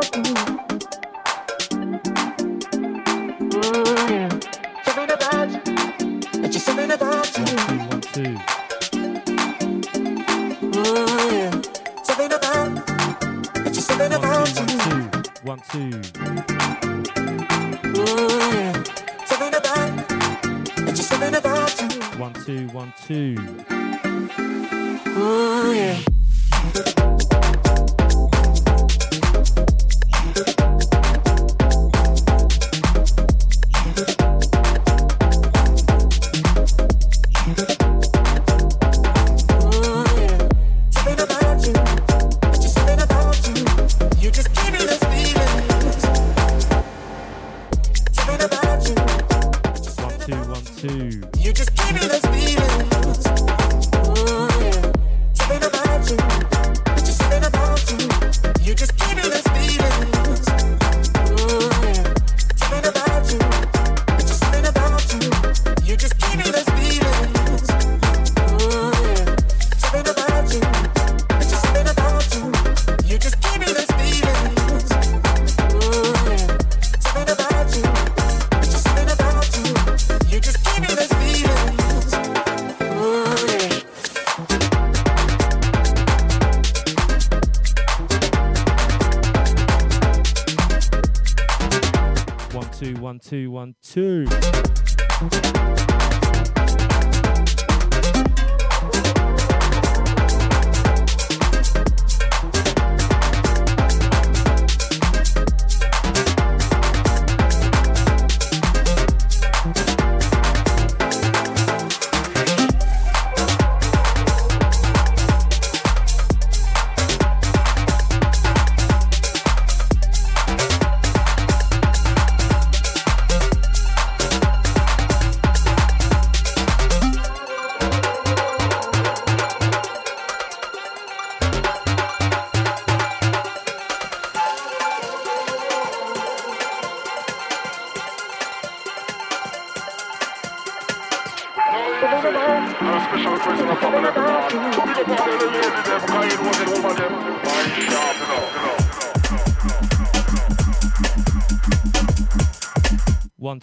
Música 0.00 0.59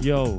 Yo. 0.00 0.38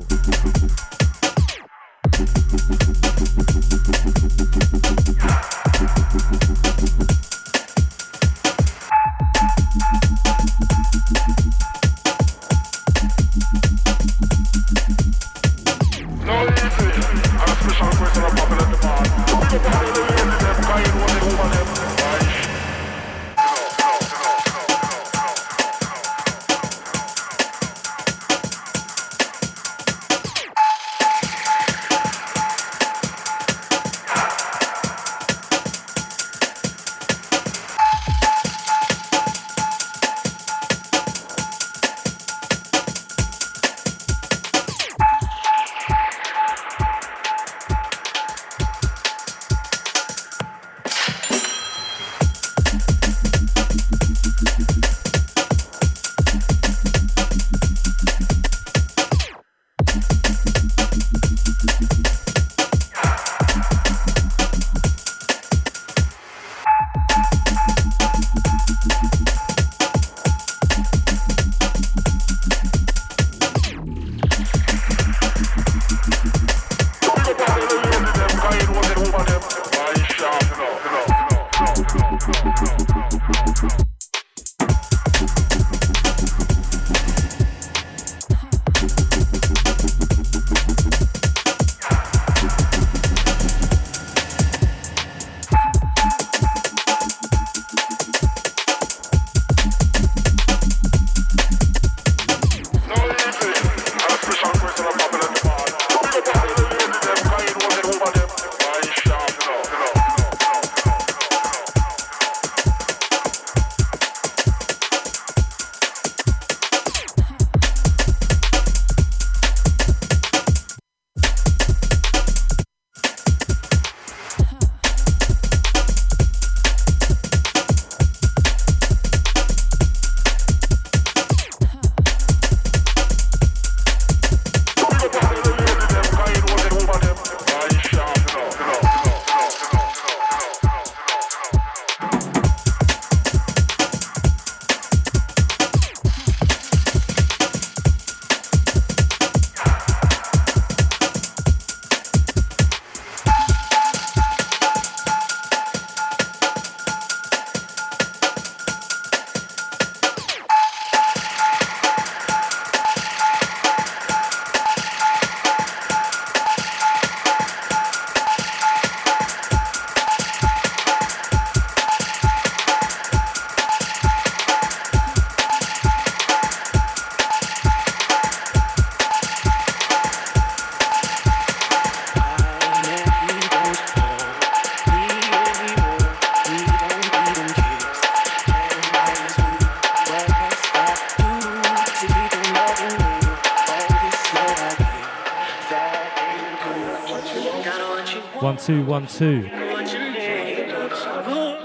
212. 198.70 199.46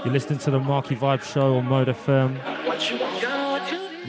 You're 0.04 0.12
listening 0.12 0.40
to 0.40 0.50
the 0.50 0.58
Marky 0.58 0.96
Vibe 0.96 1.22
Show 1.22 1.54
on 1.54 1.66
Mode 1.66 1.86
FM. 1.86 2.36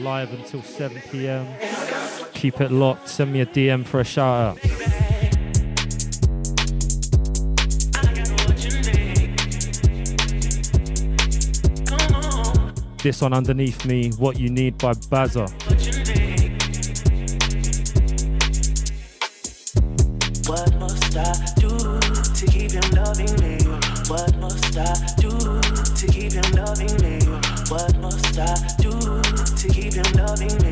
Live 0.00 0.32
until 0.32 0.62
7 0.62 1.00
pm. 1.08 1.46
Keep 2.34 2.60
it 2.60 2.72
locked. 2.72 3.08
Send 3.08 3.32
me 3.32 3.40
a 3.40 3.46
DM 3.46 3.86
for 3.86 4.00
a 4.00 4.04
shout 4.04 4.58
out. 4.58 4.60
This 13.00 13.22
one 13.22 13.32
underneath 13.32 13.84
me, 13.84 14.10
What 14.18 14.40
You 14.40 14.50
Need 14.50 14.76
by 14.76 14.94
Bazza. 14.94 15.48
What 20.48 20.74
must 20.80 21.16
I 21.16 21.57
loving 30.40 30.62
me. 30.62 30.67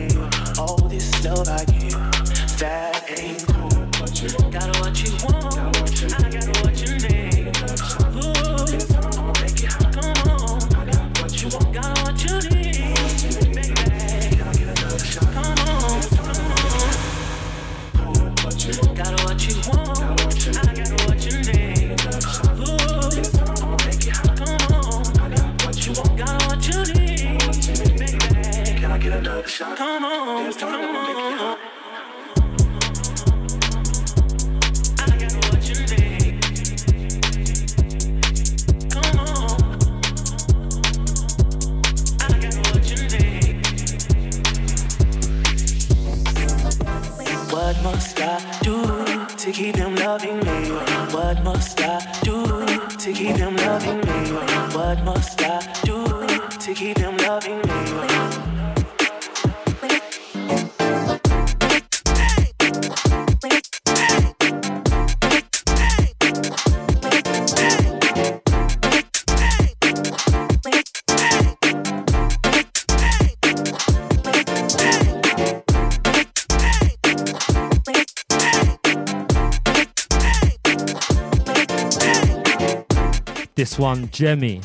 One, 83.79 84.09
Jemmy. 84.11 84.61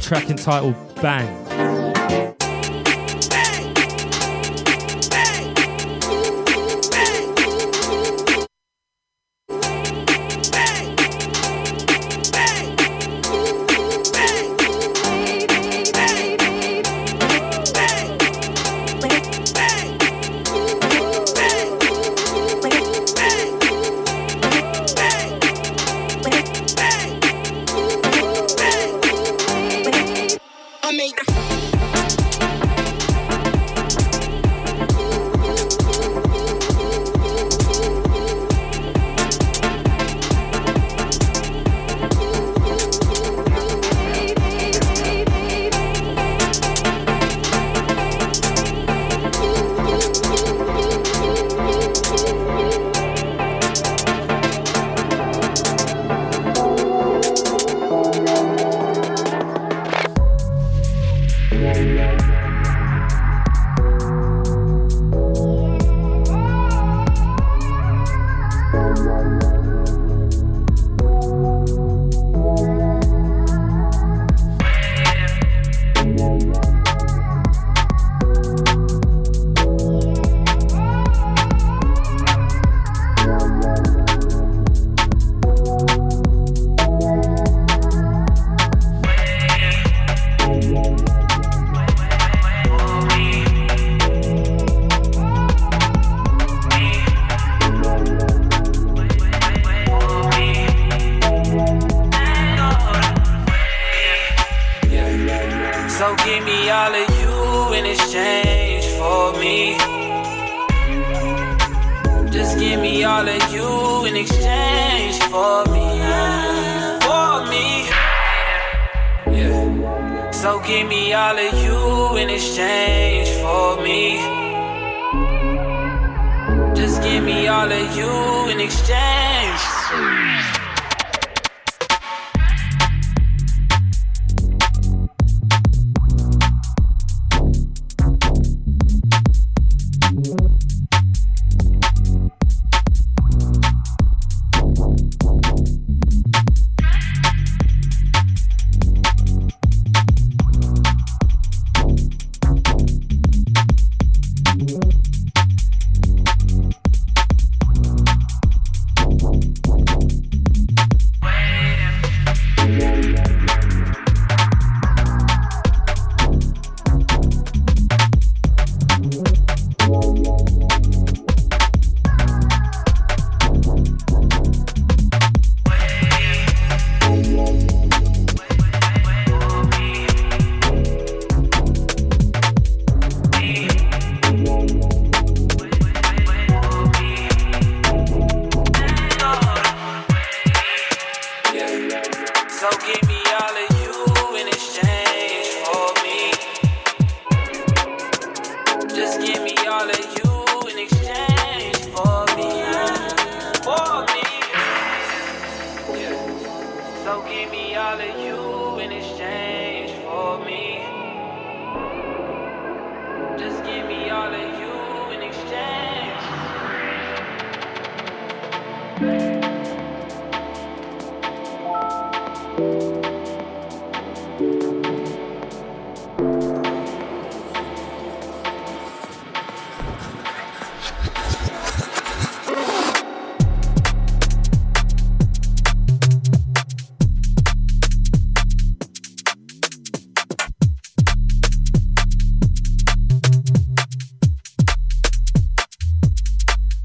Track 0.00 0.28
entitled 0.28 0.74
Bang. 1.00 2.43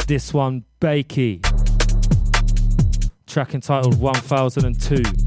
This 0.10 0.34
one, 0.34 0.66
Bakey. 0.82 1.40
Track 3.28 3.54
entitled 3.54 4.00
1002. 4.00 5.19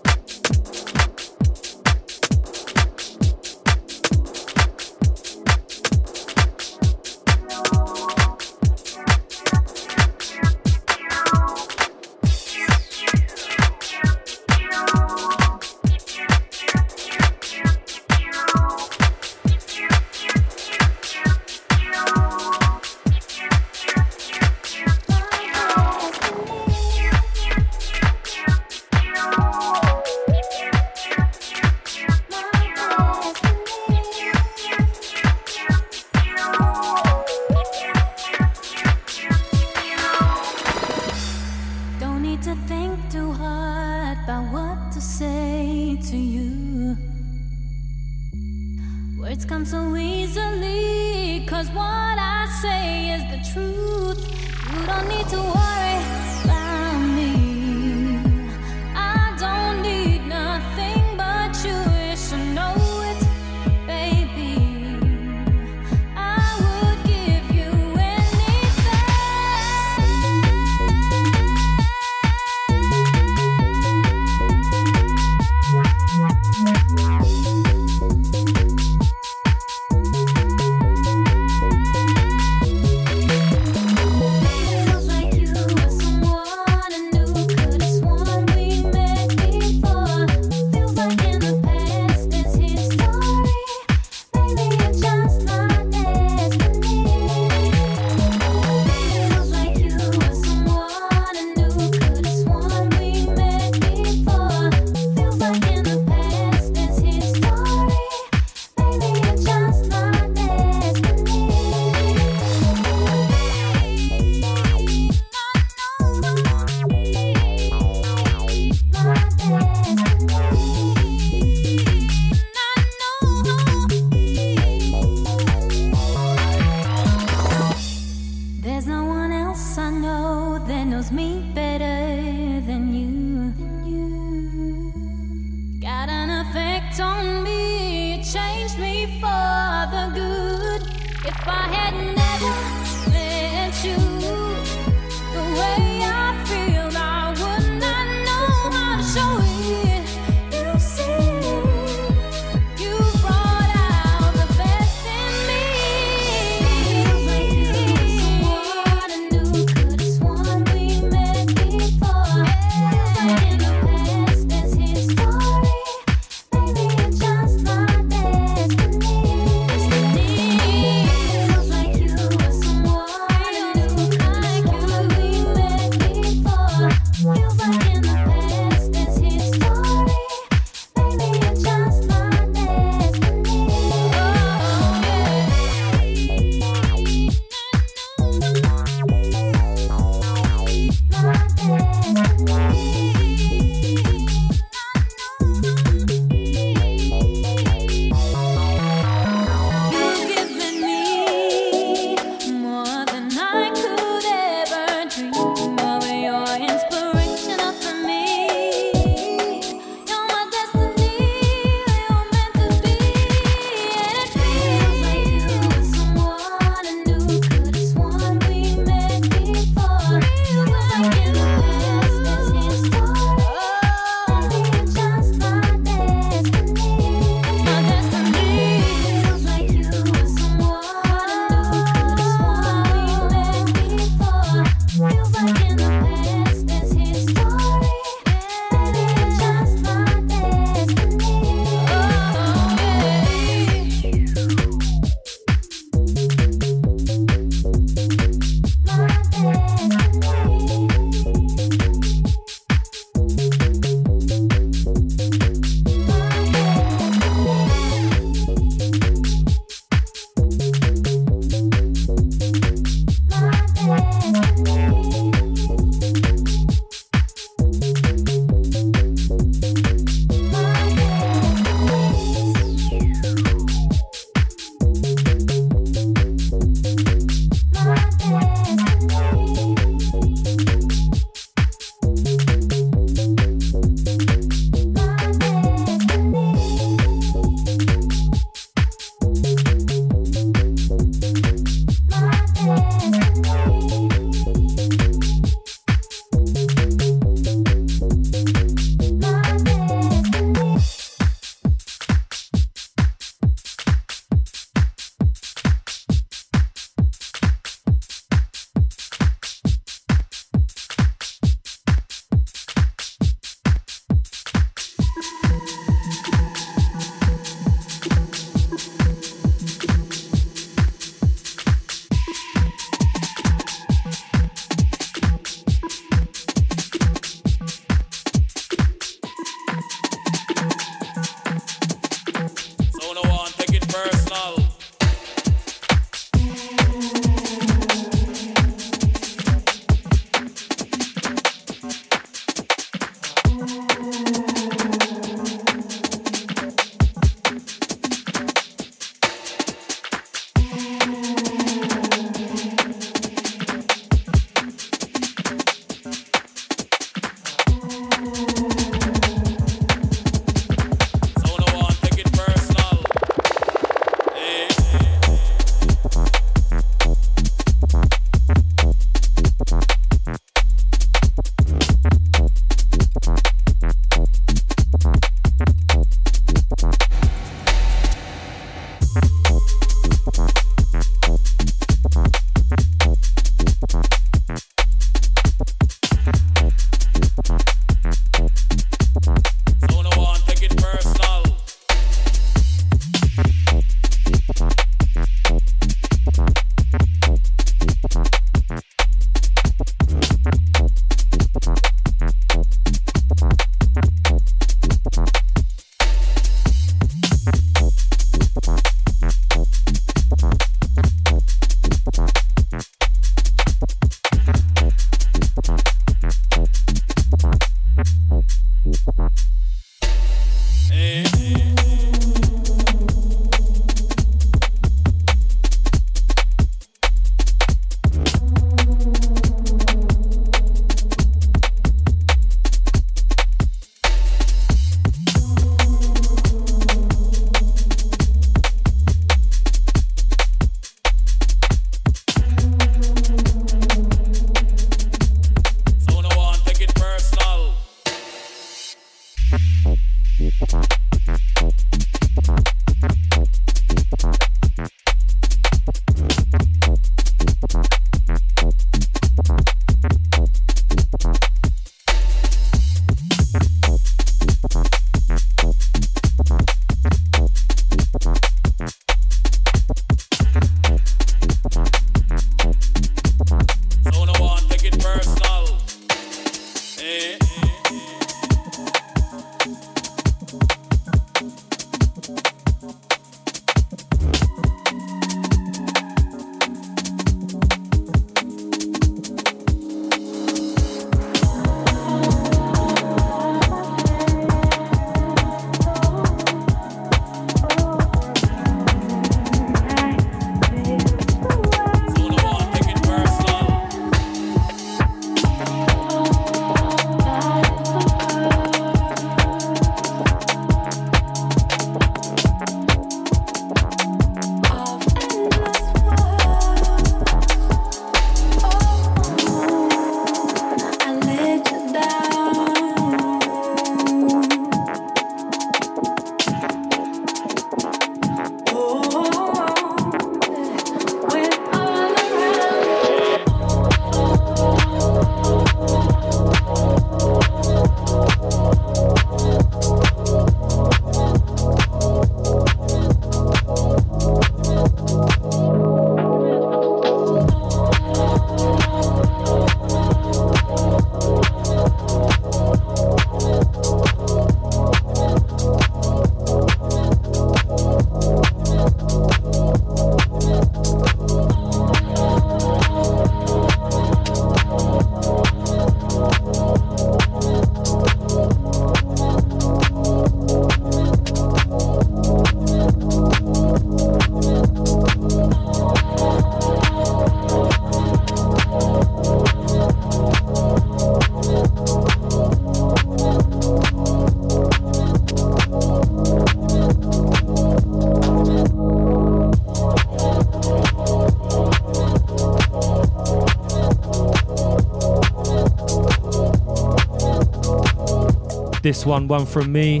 This 598.88 599.04
one, 599.04 599.28
one 599.28 599.44
from 599.44 599.70
me. 599.70 600.00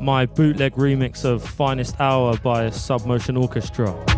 My 0.00 0.26
bootleg 0.26 0.72
remix 0.72 1.24
of 1.24 1.40
Finest 1.40 2.00
Hour 2.00 2.36
by 2.38 2.66
Submotion 2.66 3.40
Orchestra. 3.40 4.11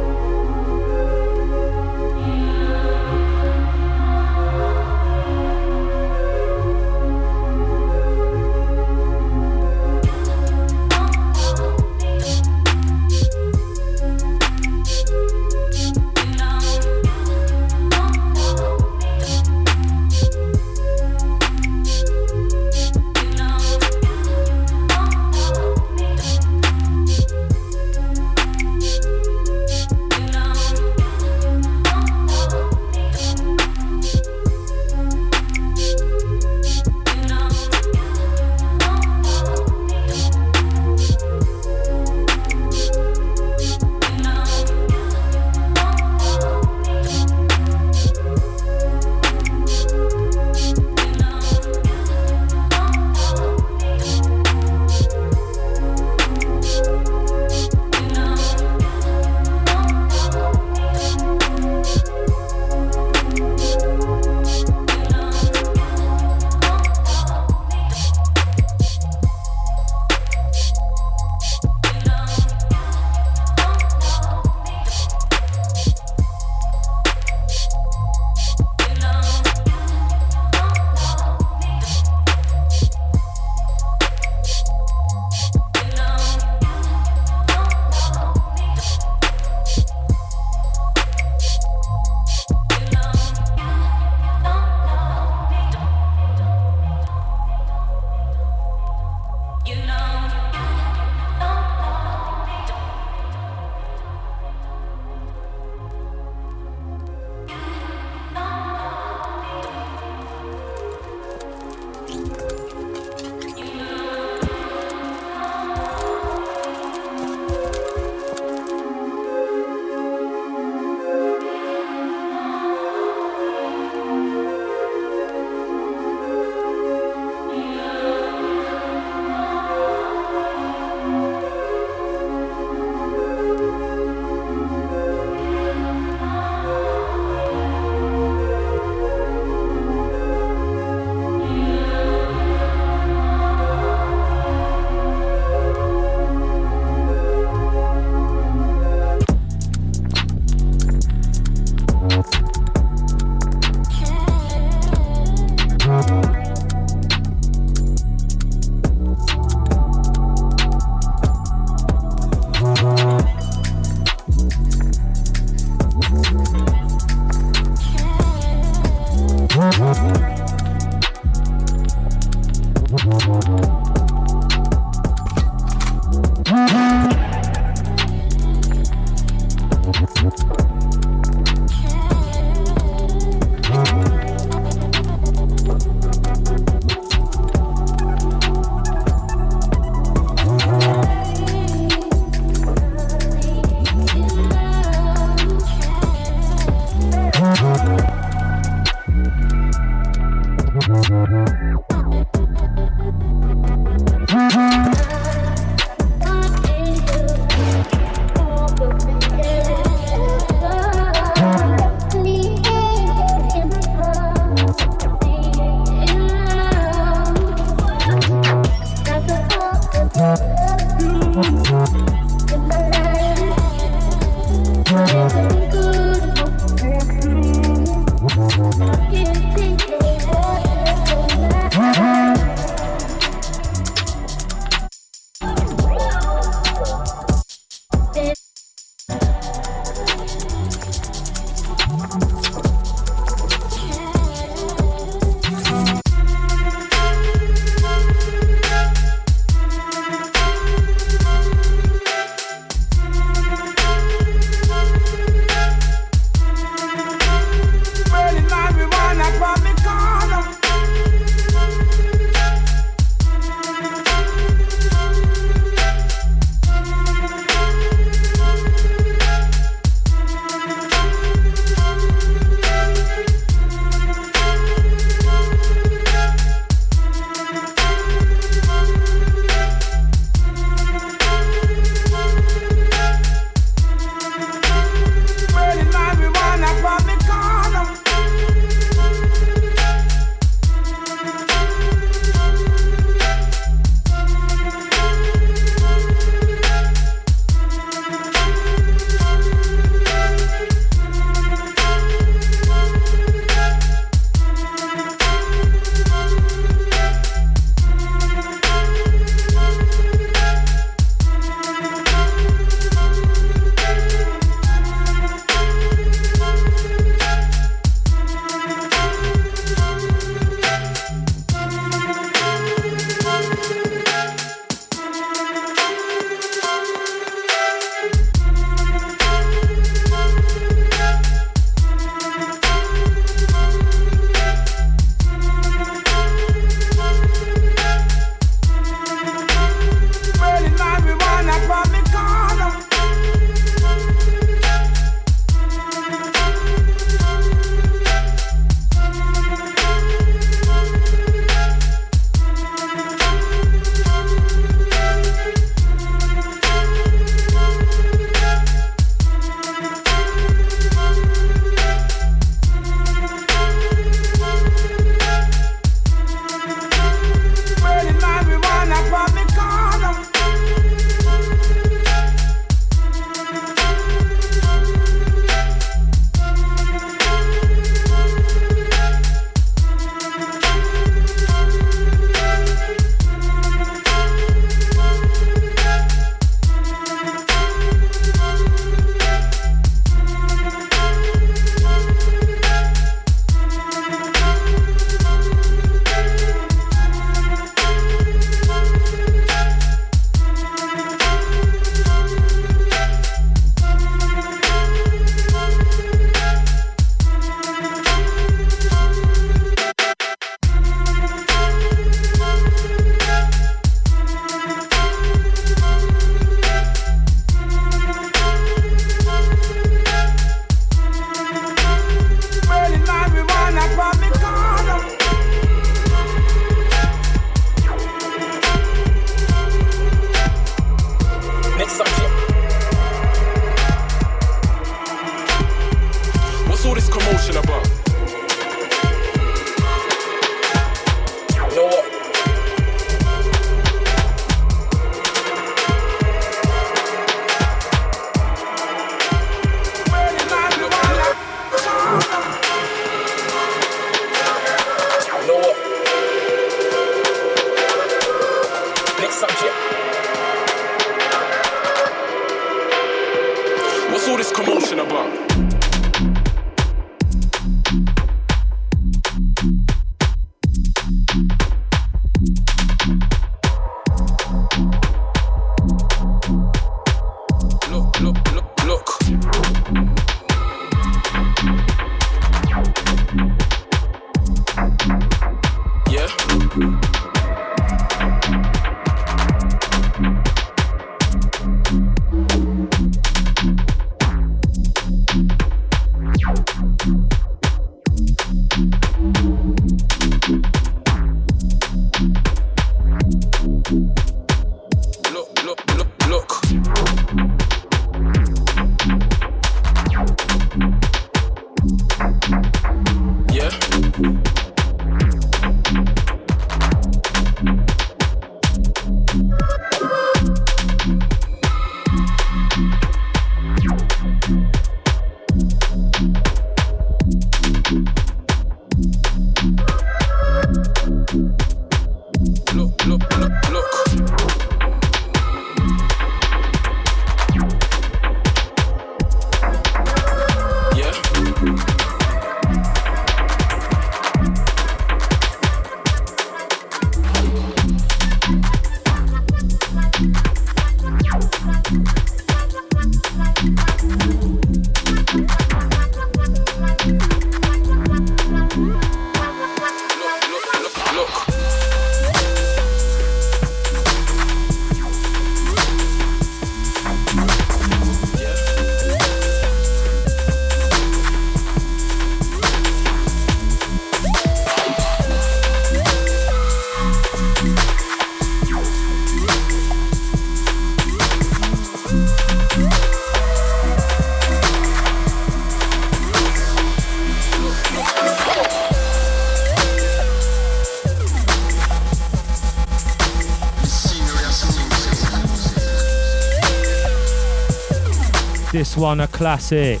This 598.94 599.02
one 599.02 599.18
a 599.18 599.26
classic. 599.26 600.00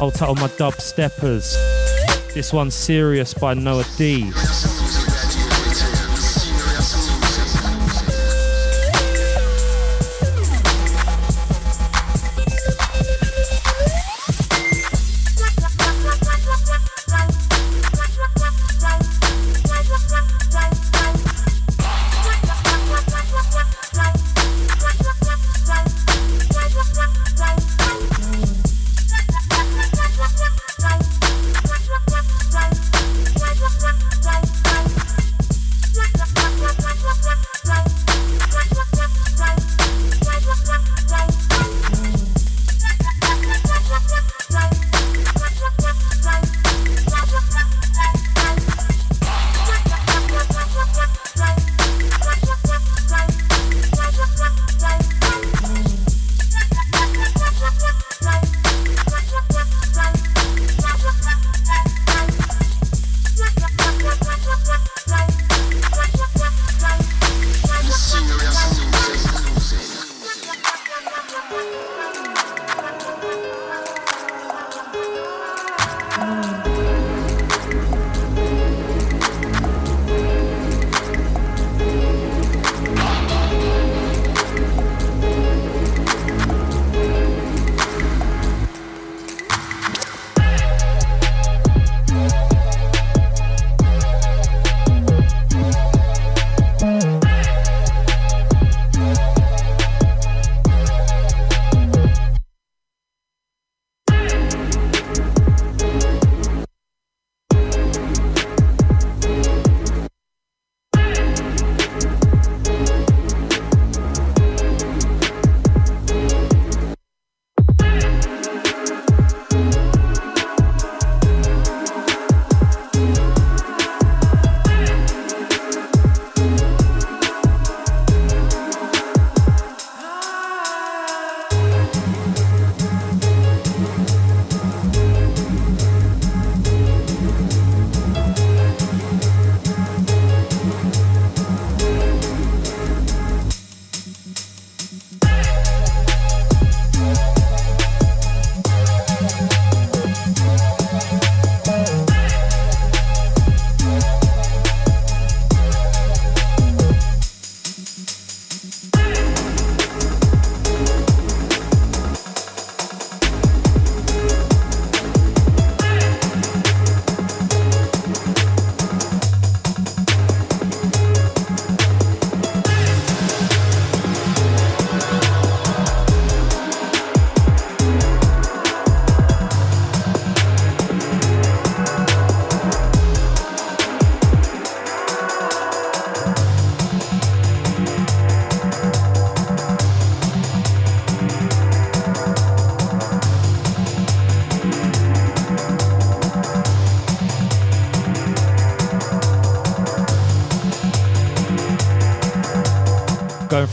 I'll 0.00 0.10
title 0.10 0.34
my 0.34 0.48
dub 0.56 0.74
steppers. 0.80 1.56
This 2.34 2.52
one's 2.52 2.74
serious 2.74 3.32
by 3.32 3.54
Noah 3.54 3.84
D. 3.96 4.32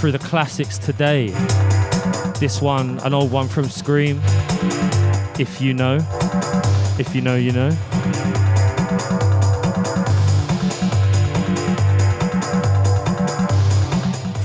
through 0.01 0.11
the 0.11 0.17
classics 0.17 0.79
today. 0.79 1.27
This 2.39 2.59
one, 2.59 2.97
an 3.01 3.13
old 3.13 3.31
one 3.31 3.47
from 3.47 3.65
Skream, 3.65 4.19
If 5.39 5.61
you 5.61 5.75
know. 5.75 5.99
If 6.97 7.13
you 7.13 7.21
know, 7.21 7.35
you 7.35 7.51
know. 7.51 7.69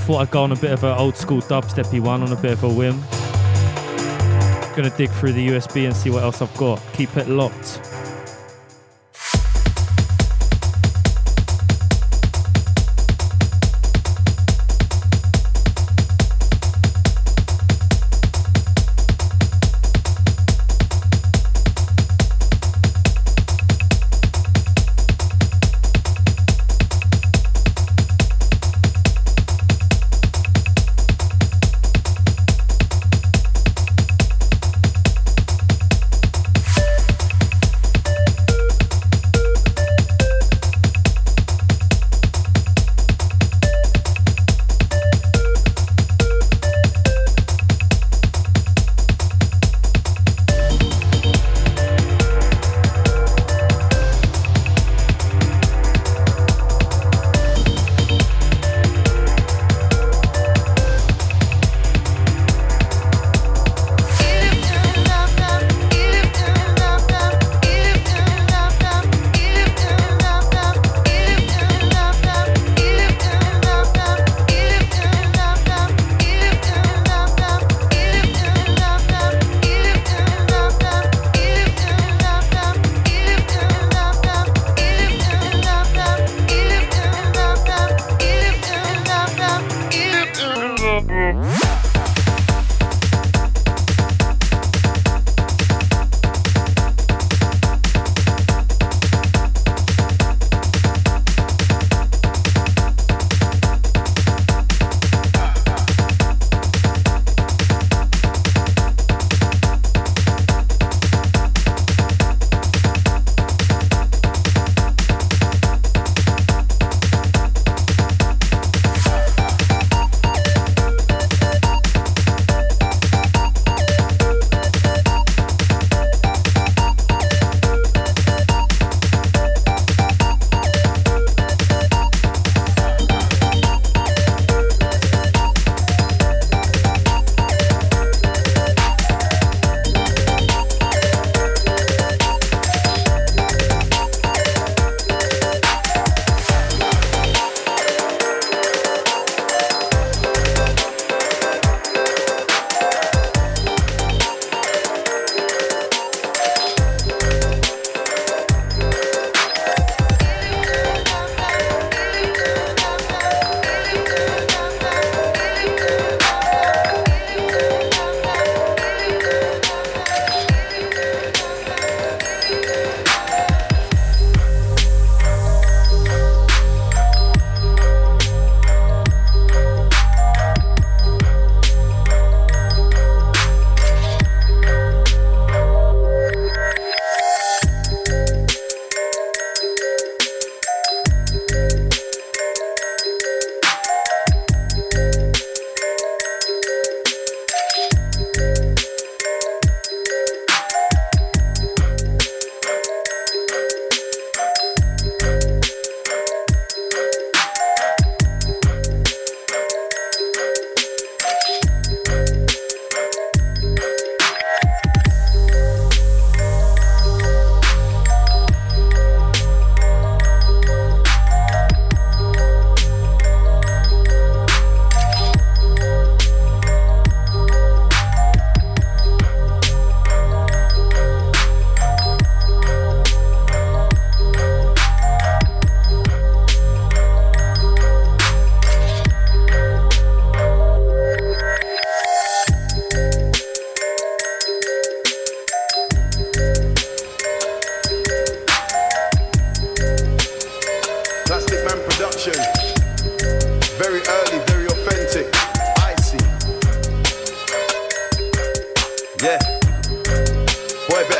Thought 0.05 0.19
I'd 0.19 0.29
go 0.29 0.43
on 0.43 0.51
a 0.51 0.55
bit 0.55 0.73
of 0.73 0.83
an 0.83 0.95
old 0.95 1.17
school 1.17 1.41
dubsteppy 1.41 2.01
one 2.01 2.21
on 2.21 2.31
a 2.31 2.39
bit 2.39 2.51
of 2.51 2.63
a 2.63 2.69
whim. 2.69 3.01
Gonna 4.75 4.95
dig 4.95 5.09
through 5.09 5.33
the 5.33 5.47
USB 5.47 5.87
and 5.87 5.95
see 5.95 6.11
what 6.11 6.21
else 6.21 6.39
I've 6.39 6.55
got. 6.55 6.79
Keep 6.93 7.17
it 7.17 7.27
locked. 7.29 7.76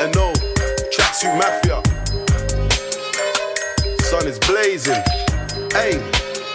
Better 0.08 0.20
know. 0.20 0.34
Tracksuit 0.91 1.38
Mafia. 1.38 1.82
Sun 4.03 4.28
is 4.28 4.39
blazing. 4.39 5.01
Hey, 5.72 5.99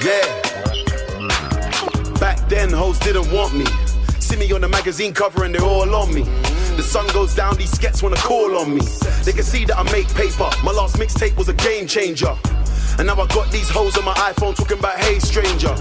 yeah. 0.05 0.26
Back 2.18 2.48
then, 2.48 2.70
hoes 2.70 2.98
didn't 3.00 3.30
want 3.32 3.55
me. 3.55 3.66
See 4.20 4.36
me 4.36 4.50
on 4.53 4.61
the 4.61 4.68
magazine 4.68 5.12
cover 5.12 5.44
and 5.44 5.55
they're 5.55 5.62
all 5.62 5.94
on 5.94 6.14
me. 6.14 6.22
The 6.76 6.82
sun 6.82 7.07
goes 7.09 7.34
down, 7.34 7.57
these 7.57 7.70
skets 7.70 8.03
wanna 8.03 8.16
call 8.16 8.57
on 8.57 8.74
me. 8.74 8.82
They 9.24 9.32
can 9.32 9.44
see 9.44 9.64
that 9.66 9.78
I 9.78 9.82
make 9.92 10.09
paper. 10.14 10.50
My 10.64 10.72
last 10.72 10.96
mixtape 10.96 11.36
was 11.36 11.48
a 11.48 11.55
game 11.55 11.86
changer. 11.86 12.34
And 12.98 13.07
now 13.07 13.14
I 13.14 13.26
got 13.26 13.50
these 13.50 13.68
hoes 13.68 13.96
on 13.98 14.05
my 14.05 14.14
iPhone 14.14 14.55
talking 14.55 14.78
about 14.78 14.98
hey 14.98 15.18
stranger. 15.18 15.74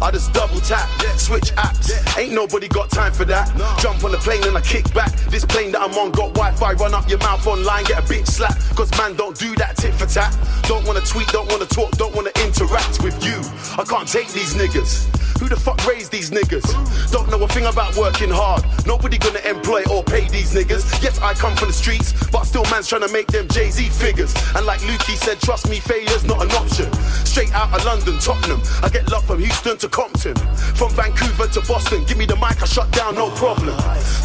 I 0.00 0.10
just 0.10 0.32
double 0.32 0.60
tap, 0.60 0.88
switch 1.18 1.52
apps. 1.56 1.90
Ain't 2.18 2.32
nobody 2.32 2.68
got 2.68 2.90
time 2.90 3.12
for 3.12 3.24
that. 3.26 3.48
Jump 3.80 4.04
on 4.04 4.12
the 4.12 4.18
plane 4.18 4.42
and 4.44 4.56
I 4.56 4.60
kick 4.60 4.92
back. 4.94 5.12
This 5.30 5.44
plane 5.44 5.72
that 5.72 5.80
I'm 5.80 5.92
on 5.94 6.10
got 6.10 6.34
Wi-Fi. 6.34 6.72
Run 6.74 6.94
up 6.94 7.08
your 7.08 7.18
mouth 7.18 7.46
online, 7.46 7.84
get 7.84 7.98
a 7.98 8.02
bitch 8.02 8.26
slap. 8.26 8.56
Cause 8.76 8.90
man 8.98 9.14
don't 9.14 9.36
do 9.38 9.54
that 9.56 9.76
tit 9.76 9.94
for 9.94 10.06
tat. 10.06 10.36
Don't 10.64 10.86
wanna 10.86 11.00
tweet, 11.00 11.28
don't 11.28 11.50
wanna 11.50 11.66
talk, 11.66 11.90
don't 11.92 12.14
wanna 12.14 12.32
interact 12.44 13.02
with 13.02 13.16
you. 13.24 13.36
I 13.78 13.84
can't 13.84 14.08
take 14.08 14.28
these 14.28 14.54
niggas. 14.54 15.23
Who 15.40 15.48
the 15.48 15.56
fuck 15.56 15.84
raised 15.86 16.12
these 16.12 16.30
niggas? 16.30 16.64
Don't 17.10 17.28
know 17.30 17.42
a 17.42 17.48
thing 17.48 17.66
about 17.66 17.96
working 17.96 18.30
hard. 18.30 18.64
Nobody 18.86 19.18
gonna 19.18 19.40
employ 19.40 19.82
or 19.90 20.02
pay 20.02 20.28
these 20.28 20.54
niggas. 20.54 21.02
Yes, 21.02 21.20
I 21.20 21.34
come 21.34 21.56
from 21.56 21.68
the 21.68 21.74
streets, 21.74 22.12
but 22.30 22.44
still 22.44 22.64
man's 22.70 22.86
trying 22.86 23.02
to 23.02 23.12
make 23.12 23.26
them 23.28 23.48
Jay-Z 23.48 23.88
figures. 23.90 24.34
And 24.54 24.66
like 24.66 24.80
Lukey 24.80 25.16
said, 25.16 25.40
trust 25.40 25.68
me, 25.68 25.80
failure's 25.80 26.24
not 26.24 26.42
an 26.42 26.50
option. 26.52 26.92
Straight 27.26 27.52
out 27.52 27.72
of 27.74 27.84
London, 27.84 28.18
Tottenham. 28.18 28.60
I 28.82 28.88
get 28.88 29.10
love 29.10 29.24
from 29.24 29.40
Houston 29.40 29.76
to 29.78 29.88
Compton. 29.88 30.36
From 30.76 30.90
Vancouver 30.92 31.48
to 31.48 31.60
Boston. 31.62 32.04
Give 32.04 32.16
me 32.16 32.26
the 32.26 32.36
mic, 32.36 32.62
I 32.62 32.66
shut 32.66 32.90
down, 32.92 33.16
no 33.16 33.30
problem. 33.30 33.76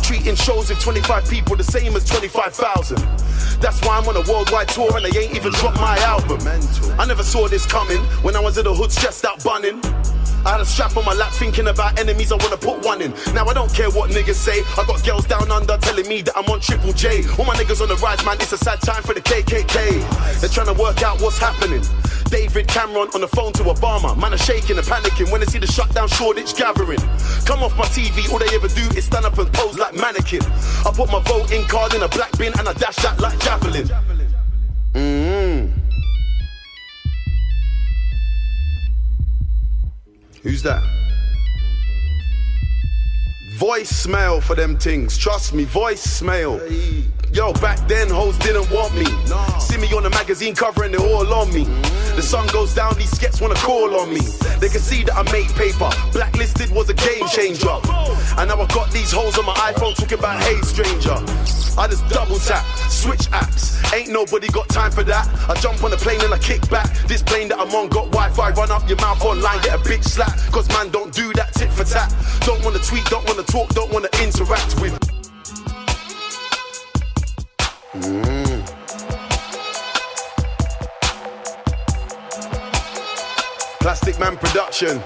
Treating 0.03 0.35
shows 0.35 0.69
with 0.69 0.79
25 0.79 1.29
people 1.29 1.55
the 1.55 1.63
same 1.63 1.95
as 1.95 2.05
25,000. 2.05 2.97
That's 3.61 3.81
why 3.85 3.97
I'm 3.97 4.07
on 4.07 4.15
a 4.15 4.31
worldwide 4.31 4.69
tour 4.69 4.95
and 4.95 5.05
they 5.05 5.19
ain't 5.19 5.35
even 5.35 5.51
dropped 5.53 5.79
my 5.79 5.97
album. 5.99 6.39
I 6.97 7.05
never 7.05 7.23
saw 7.23 7.47
this 7.47 7.65
coming 7.65 7.99
when 8.23 8.35
I 8.35 8.39
was 8.39 8.57
in 8.57 8.65
the 8.65 8.73
hood 8.73 8.91
stressed 8.91 9.25
out 9.25 9.43
bunning. 9.43 9.81
I 10.45 10.51
had 10.51 10.61
a 10.61 10.65
strap 10.65 10.95
on 10.95 11.05
my 11.05 11.13
lap 11.13 11.31
thinking 11.33 11.67
about 11.67 11.99
enemies 11.99 12.31
I 12.31 12.37
wanna 12.37 12.57
put 12.57 12.85
one 12.85 13.01
in. 13.01 13.13
Now 13.33 13.45
I 13.45 13.53
don't 13.53 13.73
care 13.73 13.89
what 13.89 14.09
niggas 14.11 14.35
say. 14.35 14.61
I 14.77 14.85
got 14.85 15.03
girls 15.03 15.25
down 15.25 15.51
under 15.51 15.77
telling 15.77 16.07
me 16.07 16.21
that 16.23 16.37
I'm 16.37 16.45
on 16.45 16.59
Triple 16.59 16.93
J. 16.93 17.23
All 17.37 17.45
my 17.45 17.55
niggas 17.55 17.81
on 17.81 17.89
the 17.89 17.95
rise, 17.97 18.23
man, 18.25 18.37
it's 18.39 18.53
a 18.53 18.57
sad 18.57 18.79
time 18.81 19.03
for 19.03 19.13
the 19.13 19.21
KKK. 19.21 20.39
They're 20.39 20.49
trying 20.49 20.73
to 20.73 20.81
work 20.81 21.03
out 21.03 21.21
what's 21.21 21.37
happening. 21.37 21.83
David 22.29 22.67
Cameron 22.67 23.09
on 23.15 23.21
the 23.21 23.27
phone 23.27 23.51
to 23.53 23.63
Obama. 23.63 24.15
Man 24.15 24.33
are 24.33 24.37
shaking 24.37 24.77
and 24.77 24.85
panicking 24.85 25.31
when 25.31 25.41
they 25.41 25.47
see 25.47 25.57
the 25.59 25.67
shutdown 25.67 26.07
Shoreditch 26.07 26.55
gathering. 26.55 26.99
Come 27.45 27.63
off 27.63 27.75
my 27.75 27.85
TV, 27.85 28.31
all 28.31 28.39
they 28.39 28.53
ever 28.55 28.67
do 28.67 28.85
is 28.97 29.05
stand 29.05 29.25
up 29.25 29.37
and 29.37 29.51
pose 29.51 29.77
like 29.77 29.95
mannequin. 29.95 30.41
I 30.85 30.91
put 30.93 31.11
my 31.11 31.21
voting 31.23 31.63
card 31.65 31.93
in 31.95 32.03
a 32.03 32.07
black 32.07 32.31
bin 32.37 32.53
and 32.57 32.67
I 32.67 32.73
dash 32.73 32.97
that 32.97 33.19
like 33.19 33.39
javelin. 33.39 33.89
Mmm. 34.93 35.78
Who's 40.43 40.63
that? 40.63 40.83
Voicemail 43.57 44.41
for 44.41 44.55
them 44.55 44.77
things. 44.77 45.17
Trust 45.17 45.53
me, 45.53 45.65
voicemail. 45.65 46.59
Yo, 47.31 47.53
back 47.53 47.77
then 47.87 48.09
hoes 48.09 48.37
didn't 48.39 48.69
want 48.71 48.93
me. 48.95 49.05
See 49.59 49.77
me 49.77 49.87
on 49.95 50.03
the 50.03 50.09
magazine 50.09 50.55
cover 50.55 50.83
and 50.83 50.93
they're 50.93 51.01
all 51.01 51.31
on 51.33 51.53
me. 51.53 51.63
Mm-hmm. 51.65 52.15
The 52.15 52.23
sun 52.23 52.47
goes 52.47 52.73
down, 52.73 52.95
these 52.95 53.11
skets 53.11 53.39
wanna 53.39 53.55
call 53.55 53.95
on 53.95 54.09
me. 54.09 54.21
They 54.59 54.67
can 54.67 54.81
see 54.81 55.03
that 55.03 55.15
I 55.15 55.23
make 55.31 55.47
paper. 55.53 55.89
Blacklisted 56.11 56.71
was 56.71 56.89
a 56.89 56.95
game 56.95 57.27
changer. 57.29 57.77
And 58.37 58.49
now 58.49 58.59
I 58.59 58.65
got 58.73 58.91
these 58.91 59.11
hoes 59.11 59.37
on 59.37 59.45
my 59.45 59.53
iPhone 59.53 59.95
talking 59.95 60.17
about 60.17 60.41
hey 60.41 60.59
stranger. 60.61 61.15
I 61.77 61.87
just 61.87 62.07
double 62.09 62.39
tap, 62.39 62.65
switch 62.89 63.29
apps. 63.29 63.77
Ain't 63.93 64.09
nobody 64.09 64.47
got 64.49 64.67
time 64.69 64.91
for 64.91 65.03
that. 65.03 65.27
I 65.47 65.53
jump 65.61 65.83
on 65.83 65.91
the 65.91 65.97
plane 65.97 66.19
and 66.21 66.33
I 66.33 66.39
kick 66.39 66.67
back. 66.69 66.91
This 67.07 67.21
plane 67.21 67.47
that 67.49 67.59
I'm 67.59 67.73
on 67.75 67.89
got 67.89 68.11
Wi-Fi. 68.11 68.49
Run 68.51 68.71
up 68.71 68.89
your 68.89 68.97
mouth 68.97 69.23
online, 69.23 69.61
get 69.61 69.75
a 69.75 69.79
bitch 69.79 70.03
slap. 70.03 70.35
Cause 70.51 70.67
man 70.69 70.89
don't 70.89 71.13
do 71.13 71.31
that 71.33 71.53
tit 71.53 71.71
for 71.71 71.83
tat. 71.83 72.11
Don't 72.41 72.63
wanna 72.65 72.79
tweet, 72.79 73.05
don't 73.05 73.25
wanna 73.27 73.43
talk, 73.43 73.69
don't 73.69 73.91
wanna 73.93 74.09
interact 74.19 74.81
with. 74.81 75.18
Mm. 77.95 78.63
Plastic 83.79 84.19
Man 84.19 84.37
production. 84.37 85.01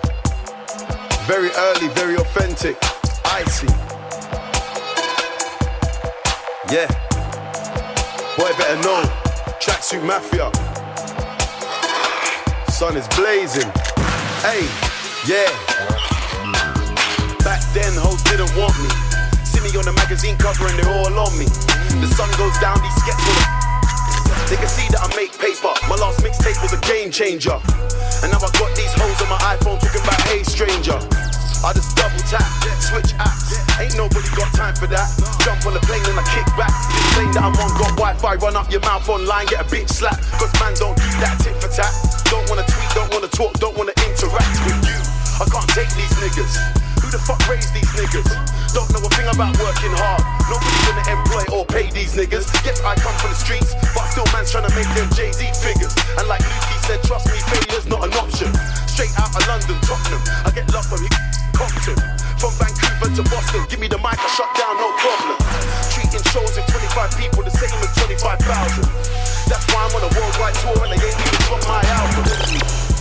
Very 1.26 1.50
early, 1.52 1.88
very 1.90 2.16
authentic. 2.16 2.76
Icy. 3.24 3.68
Yeah. 6.70 6.88
Boy, 8.36 8.52
better 8.58 8.82
know. 8.82 9.04
Tracksuit 9.62 10.04
Mafia. 10.04 10.52
Sun 12.70 12.98
is 12.98 13.08
blazing. 13.16 13.72
Hey, 14.44 14.68
yeah. 15.26 15.48
Back 17.46 17.62
then, 17.74 17.94
hoes 17.96 18.22
didn't 18.24 18.54
want 18.58 18.78
me. 18.84 19.13
Me 19.64 19.72
on 19.80 19.88
the 19.88 19.96
magazine 19.96 20.36
cover 20.36 20.68
and 20.68 20.76
they're 20.76 20.92
all 20.92 21.08
on 21.24 21.32
me. 21.40 21.48
The 22.04 22.10
sun 22.12 22.28
goes 22.36 22.52
down, 22.60 22.76
these 22.84 23.00
skets 23.00 23.24
will. 23.24 23.48
They 24.52 24.60
can 24.60 24.68
see 24.68 24.92
that 24.92 25.00
I 25.00 25.08
make 25.16 25.32
paper. 25.40 25.72
My 25.88 25.96
last 25.96 26.20
mixtape 26.20 26.60
was 26.60 26.76
a 26.76 26.82
game 26.84 27.16
changer. 27.16 27.56
And 28.20 28.28
now 28.28 28.44
I 28.44 28.52
got 28.60 28.76
these 28.76 28.92
hoes 28.92 29.16
on 29.24 29.32
my 29.32 29.40
iPhone 29.56 29.80
talking 29.80 30.04
about 30.04 30.20
hey 30.28 30.44
stranger. 30.44 31.00
I 31.64 31.72
just 31.72 31.96
double 31.96 32.20
tap, 32.28 32.44
switch 32.84 33.16
apps. 33.16 33.56
Ain't 33.80 33.96
nobody 33.96 34.28
got 34.36 34.52
time 34.52 34.76
for 34.76 34.92
that. 34.92 35.08
Jump 35.48 35.64
on 35.64 35.80
the 35.80 35.84
plane 35.88 36.04
and 36.12 36.20
I 36.20 36.28
kick 36.28 36.44
back. 36.60 36.76
Plane 37.16 37.32
that 37.32 37.48
I'm 37.48 37.56
on 37.56 37.72
got 37.80 37.96
Wi-Fi. 37.96 38.44
Run 38.44 38.60
up 38.60 38.68
your 38.68 38.84
mouth 38.84 39.08
online, 39.08 39.48
get 39.48 39.64
a 39.64 39.68
bitch 39.72 39.88
slap. 39.88 40.20
Cause 40.44 40.52
man 40.60 40.76
don't 40.76 41.00
do 41.00 41.08
that 41.24 41.40
tit 41.40 41.56
for 41.64 41.72
tat. 41.72 41.96
Don't 42.28 42.44
wanna 42.52 42.68
tweet, 42.68 42.92
don't 42.92 43.08
wanna 43.16 43.32
talk, 43.32 43.56
don't 43.64 43.80
wanna 43.80 43.96
interact 44.04 44.60
with 44.68 44.84
you. 44.92 45.00
I 45.40 45.48
can't 45.48 45.72
take 45.72 45.92
these 45.96 46.12
niggas. 46.20 46.83
The 47.14 47.22
fuck 47.22 47.46
raised 47.46 47.70
these 47.78 47.86
niggas? 47.94 48.26
Don't 48.74 48.90
know 48.90 48.98
a 49.06 49.10
thing 49.14 49.30
about 49.30 49.54
working 49.62 49.94
hard. 50.02 50.26
Nobody 50.50 50.78
gonna 50.90 51.06
employ 51.14 51.46
or 51.54 51.62
pay 51.62 51.86
these 51.94 52.18
niggas. 52.18 52.50
Yes, 52.66 52.82
I 52.82 52.98
come 52.98 53.14
from 53.22 53.30
the 53.30 53.38
streets, 53.38 53.78
but 53.94 54.10
still 54.10 54.26
man's 54.34 54.50
trying 54.50 54.66
to 54.66 54.74
make 54.74 54.90
them 54.98 55.06
Jay-Z 55.14 55.46
figures. 55.62 55.94
And 56.18 56.26
like 56.26 56.42
Lukey 56.42 56.78
said, 56.90 57.06
trust 57.06 57.30
me, 57.30 57.38
failure's 57.38 57.86
not 57.86 58.02
an 58.02 58.18
option. 58.18 58.50
Straight 58.90 59.14
out 59.22 59.30
of 59.30 59.46
London, 59.46 59.78
Tottenham. 59.86 60.26
I 60.42 60.50
get 60.58 60.66
love 60.74 60.90
from 60.90 61.06
Compton. 61.54 62.02
From 62.42 62.50
Vancouver 62.58 63.14
to 63.14 63.24
Boston, 63.30 63.62
give 63.70 63.78
me 63.78 63.86
the 63.86 64.02
mic, 64.02 64.18
I 64.18 64.30
shut 64.34 64.50
down, 64.58 64.74
no 64.82 64.90
problem. 64.98 65.38
Treating 65.94 66.26
shows 66.34 66.58
with 66.58 66.66
25 66.66 67.14
people 67.14 67.46
the 67.46 67.54
same 67.54 67.78
as 67.78 67.94
25,000. 68.10 68.90
That's 69.54 69.62
why 69.70 69.86
I'm 69.86 69.94
on 69.94 70.02
a 70.02 70.12
worldwide 70.18 70.58
tour 70.66 70.82
and 70.82 70.90
they 70.90 70.98
ain't 70.98 71.14
even 71.14 71.42
dropped 71.46 71.70
my 71.70 71.78
album. 71.94 72.93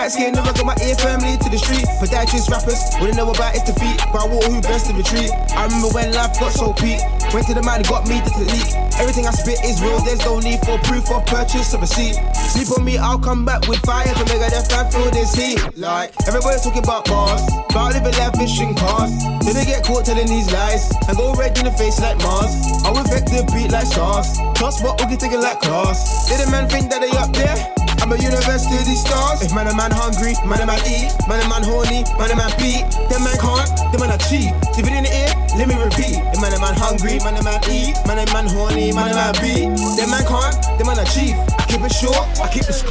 Max 0.00 0.14
Skin, 0.14 0.32
never 0.32 0.48
got 0.56 0.64
my 0.64 0.76
ear 0.80 0.96
firmly 0.96 1.36
to 1.44 1.52
the 1.52 1.60
street. 1.60 1.84
Podiatrist 2.00 2.48
rappers 2.48 2.80
wouldn't 2.96 3.20
know 3.20 3.28
about 3.28 3.52
his 3.52 3.68
defeat, 3.68 4.00
but 4.08 4.24
I 4.24 4.32
walk 4.32 4.48
who 4.48 4.56
best 4.64 4.88
to 4.88 4.96
retreat. 4.96 5.28
I 5.52 5.68
remember 5.68 5.92
when 5.92 6.16
life 6.16 6.40
got 6.40 6.56
so 6.56 6.72
peak. 6.72 7.04
Went 7.36 7.44
to 7.48 7.54
the 7.54 7.60
man, 7.60 7.84
got 7.84 8.08
me 8.08 8.16
the 8.24 8.32
technique. 8.32 8.72
Everything 8.96 9.28
I 9.28 9.32
spit 9.36 9.60
is 9.60 9.76
real, 9.84 10.00
there's 10.00 10.24
no 10.24 10.40
need 10.40 10.64
for 10.64 10.80
proof 10.88 11.04
of 11.12 11.28
purchase 11.28 11.76
of 11.76 11.84
a 11.84 11.84
receipt. 11.84 12.16
Sleep 12.48 12.72
on 12.72 12.80
me, 12.80 12.96
I'll 12.96 13.20
come 13.20 13.44
back 13.44 13.68
with 13.68 13.84
fire 13.84 14.08
to 14.08 14.24
make 14.24 14.40
a 14.40 14.48
death 14.48 14.72
and 14.72 14.88
feel 14.88 15.12
this 15.12 15.36
heat. 15.36 15.60
Like, 15.76 16.16
everybody's 16.24 16.64
talking 16.64 16.80
about 16.80 17.04
bars, 17.04 17.44
about 17.68 17.92
living 17.92 18.16
lavish 18.16 18.56
in 18.56 18.72
cars. 18.80 19.12
Then 19.44 19.52
they 19.52 19.68
get 19.68 19.84
caught 19.84 20.08
telling 20.08 20.32
these 20.32 20.48
lies, 20.48 20.88
and 21.12 21.16
go 21.20 21.36
red 21.36 21.52
in 21.60 21.68
the 21.68 21.76
face 21.76 22.00
like 22.00 22.16
Mars. 22.24 22.56
I'll 22.88 22.96
infect 22.96 23.28
the 23.28 23.44
beat 23.52 23.68
like 23.68 23.84
stars. 23.84 24.32
Toss 24.56 24.80
what 24.80 24.96
we 25.04 25.20
taking 25.20 25.44
like 25.44 25.60
class. 25.60 26.24
Did 26.32 26.40
a 26.40 26.48
man 26.48 26.72
think 26.72 26.88
that 26.88 27.04
they 27.04 27.12
up 27.20 27.36
there? 27.36 27.79
I'm 28.10 28.18
a 28.18 28.22
university 28.26 28.98
stars. 28.98 29.38
If 29.38 29.54
man 29.54 29.70
a 29.70 29.74
man 29.76 29.94
hungry, 29.94 30.34
man 30.42 30.58
a 30.58 30.66
man 30.66 30.82
eat, 30.82 31.14
man 31.30 31.38
a 31.38 31.46
man 31.46 31.62
horny, 31.62 32.02
man 32.18 32.26
a 32.26 32.34
man 32.34 32.50
beat. 32.58 32.82
Them 33.06 33.22
man 33.22 33.38
can't, 33.38 33.70
them 33.94 34.02
man 34.02 34.10
are 34.10 34.18
cheap. 34.26 34.50
If 34.74 34.82
it 34.82 34.90
in 34.90 35.06
the 35.06 35.12
ear, 35.14 35.30
let 35.54 35.70
me 35.70 35.78
repeat. 35.78 36.18
If 36.34 36.42
man 36.42 36.50
a 36.50 36.58
man 36.58 36.74
hungry, 36.74 37.22
man 37.22 37.38
a 37.38 37.42
man 37.46 37.62
eat, 37.70 37.94
man 38.10 38.18
a 38.18 38.26
man 38.34 38.50
horny, 38.50 38.90
man 38.90 39.14
a 39.14 39.14
man 39.14 39.34
beat. 39.38 39.70
Them 39.94 40.10
man 40.10 40.26
can't, 40.26 40.58
them 40.74 40.90
man 40.90 40.98
cheap. 41.06 41.38
I 41.54 41.62
keep 41.70 41.86
it 41.86 41.94
short, 41.94 42.18
I 42.42 42.50
keep 42.50 42.66
it 42.66 42.82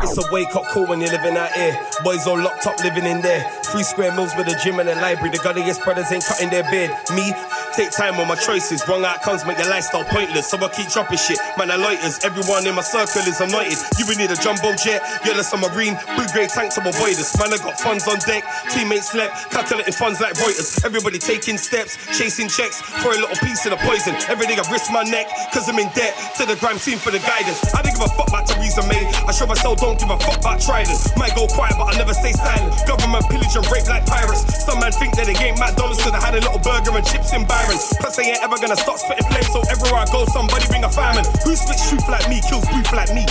It's 0.00 0.16
a 0.16 0.24
wake 0.32 0.56
up 0.56 0.64
call 0.72 0.88
when 0.88 1.04
you're 1.04 1.12
living 1.12 1.36
out 1.36 1.52
here. 1.52 1.76
Boys 2.00 2.24
all 2.24 2.40
locked 2.40 2.64
up 2.64 2.80
living 2.80 3.04
in 3.04 3.20
there. 3.20 3.44
Three 3.68 3.84
square 3.84 4.16
meals 4.16 4.32
with 4.32 4.48
a 4.48 4.56
gym 4.64 4.80
and 4.80 4.88
a 4.88 4.96
library. 4.96 5.28
The 5.28 5.44
gulliest 5.44 5.84
brothers 5.84 6.08
ain't 6.08 6.24
cutting 6.24 6.48
their 6.48 6.64
beard. 6.72 6.88
Me, 7.12 7.36
take 7.78 7.94
time 7.94 8.18
on 8.18 8.26
my 8.26 8.34
choices. 8.34 8.82
Wrong 8.90 9.04
outcomes 9.06 9.46
make 9.46 9.56
your 9.56 9.70
lifestyle 9.70 10.02
pointless. 10.02 10.50
So 10.50 10.58
I 10.58 10.66
keep 10.74 10.90
dropping 10.90 11.22
shit. 11.22 11.38
Man, 11.54 11.70
I 11.70 11.78
loiters. 11.78 12.18
Everyone 12.26 12.66
in 12.66 12.74
my 12.74 12.82
circle 12.82 13.22
is 13.22 13.38
anointed. 13.38 13.78
You 14.02 14.04
would 14.10 14.18
need 14.18 14.34
a 14.34 14.38
jumbo 14.42 14.74
jet, 14.74 14.98
yellow 15.22 15.46
a 15.46 15.56
marine, 15.62 15.94
blue 16.18 16.26
grey 16.34 16.50
tanks 16.50 16.74
to 16.74 16.82
avoid 16.82 17.14
us. 17.14 17.38
Man, 17.38 17.54
I 17.54 17.58
got 17.62 17.78
funds 17.78 18.10
on 18.10 18.18
deck. 18.26 18.42
Teammates 18.74 19.14
slept, 19.14 19.54
calculating 19.54 19.94
funds 19.94 20.18
like 20.18 20.34
Reuters. 20.42 20.82
Everybody 20.82 21.22
taking 21.22 21.54
steps, 21.54 21.94
chasing 22.18 22.50
checks 22.50 22.82
for 22.98 23.14
a 23.14 23.18
little 23.22 23.38
piece 23.46 23.62
of 23.62 23.70
the 23.70 23.80
poison. 23.86 24.18
Every 24.26 24.50
day 24.50 24.58
I 24.58 24.66
risk 24.74 24.90
my 24.90 25.06
neck, 25.06 25.30
cause 25.54 25.70
I'm 25.70 25.78
in 25.78 25.86
debt 25.94 26.18
to 26.42 26.50
the 26.50 26.58
grime 26.58 26.82
scene 26.82 26.98
for 26.98 27.14
the 27.14 27.22
guidance. 27.22 27.62
I 27.78 27.82
didn't 27.86 28.02
give 28.02 28.10
a 28.10 28.12
fuck 28.18 28.26
about 28.26 28.50
Theresa 28.50 28.82
May. 28.90 29.06
I 29.22 29.30
show 29.30 29.46
myself 29.46 29.78
don't 29.78 29.94
give 29.94 30.10
a 30.10 30.18
fuck 30.18 30.42
about 30.42 30.58
Trident. 30.58 30.98
Might 31.14 31.38
go 31.38 31.46
quiet, 31.46 31.78
but 31.78 31.94
I 31.94 31.96
never 31.96 32.14
stay 32.14 32.34
silent. 32.34 32.74
Government 32.90 33.22
pillage 33.30 33.54
and 33.54 33.62
rape 33.70 33.86
like 33.86 34.02
pirates. 34.02 34.42
Some 34.66 34.82
man 34.82 34.90
think 34.98 35.14
that 35.14 35.30
they 35.30 35.38
ain't 35.38 35.62
McDonald's, 35.62 36.02
cause 36.02 36.10
I 36.10 36.18
had 36.18 36.34
a 36.34 36.42
little 36.42 36.58
burger 36.58 36.90
and 36.90 37.06
chips 37.06 37.30
in 37.30 37.46
Byron. 37.46 37.67
Plus, 37.76 38.16
they 38.16 38.24
ain't 38.24 38.42
ever 38.42 38.56
gonna 38.56 38.76
stop 38.76 38.98
spitting 38.98 39.26
flames, 39.28 39.52
so 39.52 39.60
everywhere 39.68 40.00
I 40.00 40.06
go, 40.10 40.24
somebody 40.32 40.66
bring 40.68 40.84
a 40.84 40.90
fireman. 40.90 41.24
Who 41.44 41.54
spits 41.54 41.88
truth 41.88 42.08
like 42.08 42.28
me, 42.28 42.40
kills 42.48 42.64
brief 42.72 42.92
like 42.92 43.12
me? 43.12 43.26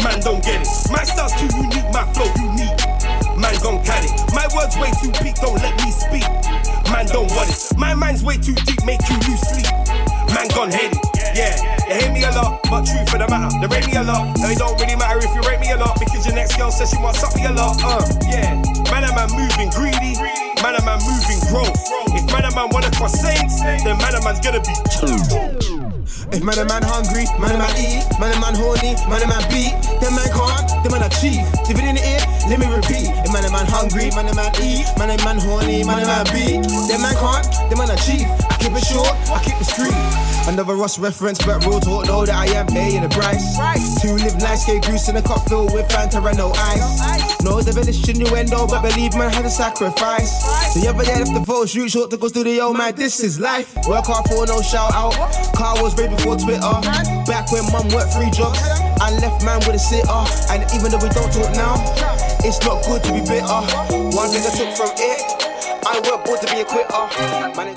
Man, 0.00 0.20
don't 0.20 0.42
get 0.42 0.62
it. 0.64 0.68
My 0.88 1.04
style's 1.04 1.36
too 1.36 1.50
unique, 1.56 1.84
my 1.92 2.08
flow 2.16 2.30
unique. 2.40 2.80
Man, 3.36 3.52
gon' 3.60 3.84
cut 3.84 4.00
it. 4.00 4.12
My 4.32 4.48
words 4.56 4.76
way 4.80 4.88
too 5.02 5.12
peak, 5.20 5.36
don't 5.44 5.60
let 5.60 5.76
me 5.84 5.90
speak. 5.92 6.24
Man, 6.88 7.04
don't 7.12 7.28
want 7.36 7.52
it. 7.52 7.76
My 7.76 7.92
mind's 7.92 8.24
way 8.24 8.38
too 8.38 8.54
deep, 8.64 8.80
make 8.84 9.00
you 9.10 9.16
lose 9.28 9.44
sleep. 9.44 9.68
Man, 10.32 10.48
gon' 10.56 10.70
hate 10.72 10.96
it. 10.96 11.25
Yeah, 11.36 11.52
they 11.84 12.00
hate 12.00 12.12
me 12.16 12.24
a 12.24 12.32
lot, 12.32 12.64
but 12.64 12.88
truth 12.88 13.12
for 13.12 13.20
the 13.20 13.28
matter, 13.28 13.52
they 13.60 13.68
rate 13.68 13.84
me 13.84 14.00
a 14.00 14.02
lot. 14.08 14.24
And 14.40 14.48
it 14.48 14.56
don't 14.56 14.72
really 14.80 14.96
matter 14.96 15.20
if 15.20 15.28
you 15.36 15.44
rate 15.44 15.60
me 15.60 15.68
a 15.68 15.76
lot, 15.76 16.00
because 16.00 16.24
your 16.24 16.32
next 16.32 16.56
girl 16.56 16.72
says 16.72 16.88
she 16.88 16.96
wants 16.96 17.20
me 17.36 17.44
a 17.44 17.52
lot. 17.52 17.76
Uh, 17.84 18.00
yeah. 18.24 18.56
Man, 18.88 19.04
a 19.04 19.12
man 19.12 19.28
moving 19.36 19.68
greedy. 19.68 20.16
Man, 20.64 20.72
a 20.72 20.80
man 20.88 20.96
moving 21.04 21.36
growth. 21.52 21.76
If 22.16 22.24
man, 22.32 22.48
a 22.48 22.50
man 22.56 22.72
wanna 22.72 22.88
cross 22.96 23.20
saints, 23.20 23.60
then 23.60 23.84
man, 24.00 24.16
a 24.16 24.24
man's 24.24 24.40
gonna 24.40 24.64
be. 24.64 24.72
If 26.32 26.40
man 26.40 26.56
a 26.56 26.64
man 26.64 26.80
hungry, 26.88 27.28
man 27.36 27.52
a 27.52 27.58
man 27.60 27.74
eat, 27.76 28.08
man 28.16 28.32
a 28.32 28.40
man 28.40 28.56
horny, 28.56 28.96
man 29.04 29.20
a 29.20 29.28
man 29.28 29.44
beat, 29.52 29.76
then 30.00 30.16
man 30.16 30.32
can't, 30.32 30.72
then 30.80 30.88
man 30.88 31.04
achieve. 31.04 31.44
If 31.68 31.76
it 31.76 31.84
in 31.84 32.00
the 32.00 32.04
ear, 32.16 32.24
let 32.48 32.56
me 32.56 32.64
repeat. 32.64 33.12
If 33.12 33.30
man 33.36 33.44
a 33.44 33.52
man 33.52 33.68
hungry, 33.68 34.08
man 34.16 34.24
a 34.24 34.34
man 34.34 34.56
eat, 34.64 34.88
man 34.96 35.12
a 35.12 35.20
man 35.20 35.36
horny, 35.36 35.84
man 35.84 36.00
a 36.00 36.06
man 36.08 36.24
beat, 36.32 36.64
then 36.88 37.04
man 37.04 37.12
can't, 37.20 37.44
then 37.68 37.76
man 37.76 37.92
achieve. 37.92 38.24
I 38.24 38.56
keep 38.56 38.72
it 38.72 38.88
short, 38.88 39.12
I 39.28 39.36
keep 39.44 39.60
it 39.60 39.68
street. 39.68 40.35
Another 40.46 40.76
Ross 40.76 40.98
reference, 40.98 41.44
but 41.44 41.66
real 41.66 41.80
talk 41.80 42.06
know 42.06 42.24
that 42.24 42.34
I 42.34 42.46
am 42.54 42.66
paying 42.68 43.02
the 43.02 43.08
price. 43.08 43.58
To 44.02 44.14
live 44.14 44.38
nice, 44.38 44.64
get 44.64 44.86
goose 44.86 45.08
in 45.08 45.16
a 45.16 45.22
cup 45.22 45.48
filled 45.48 45.72
with 45.74 45.88
Fanta 45.88 46.22
and 46.22 46.38
no 46.38 46.52
ice. 46.54 47.42
No 47.42 47.60
definition 47.60 48.22
innuendo, 48.22 48.66
but 48.66 48.82
believe 48.82 49.14
man 49.14 49.32
had 49.32 49.44
a 49.44 49.50
sacrifice. 49.50 50.30
The 50.74 50.86
other 50.88 51.04
day 51.04 51.18
left 51.18 51.34
the 51.34 51.44
photo 51.44 51.66
shoot 51.66 51.90
short 51.90 52.10
to 52.10 52.16
go 52.16 52.28
studio, 52.28 52.72
man, 52.72 52.94
this 52.94 53.18
is 53.20 53.40
life. 53.40 53.74
Work 53.88 54.06
hard 54.06 54.28
for 54.30 54.46
no 54.46 54.62
shout 54.62 54.94
out. 54.94 55.14
Car 55.54 55.82
was 55.82 55.96
way 55.96 56.06
before 56.06 56.36
Twitter. 56.36 56.78
Back 57.26 57.50
when 57.50 57.66
mum 57.74 57.90
worked 57.90 58.14
three 58.14 58.30
jobs, 58.30 58.62
I 59.02 59.10
left 59.18 59.42
man 59.44 59.58
with 59.66 59.74
a 59.74 59.82
sitter. 59.82 60.22
And 60.54 60.62
even 60.78 60.94
though 60.94 61.02
we 61.02 61.10
don't 61.10 61.32
talk 61.34 61.50
now, 61.58 61.74
it's 62.46 62.62
not 62.62 62.86
good 62.86 63.02
to 63.02 63.10
be 63.10 63.20
bitter. 63.20 63.60
One 64.14 64.30
thing 64.30 64.46
I 64.46 64.52
took 64.54 64.70
from 64.78 64.94
it, 64.94 65.18
I 65.82 65.98
weren't 66.06 66.22
born 66.22 66.38
to 66.38 66.46
be 66.54 66.62
a 66.62 66.64
quitter. 66.64 67.02
Man, 67.58 67.74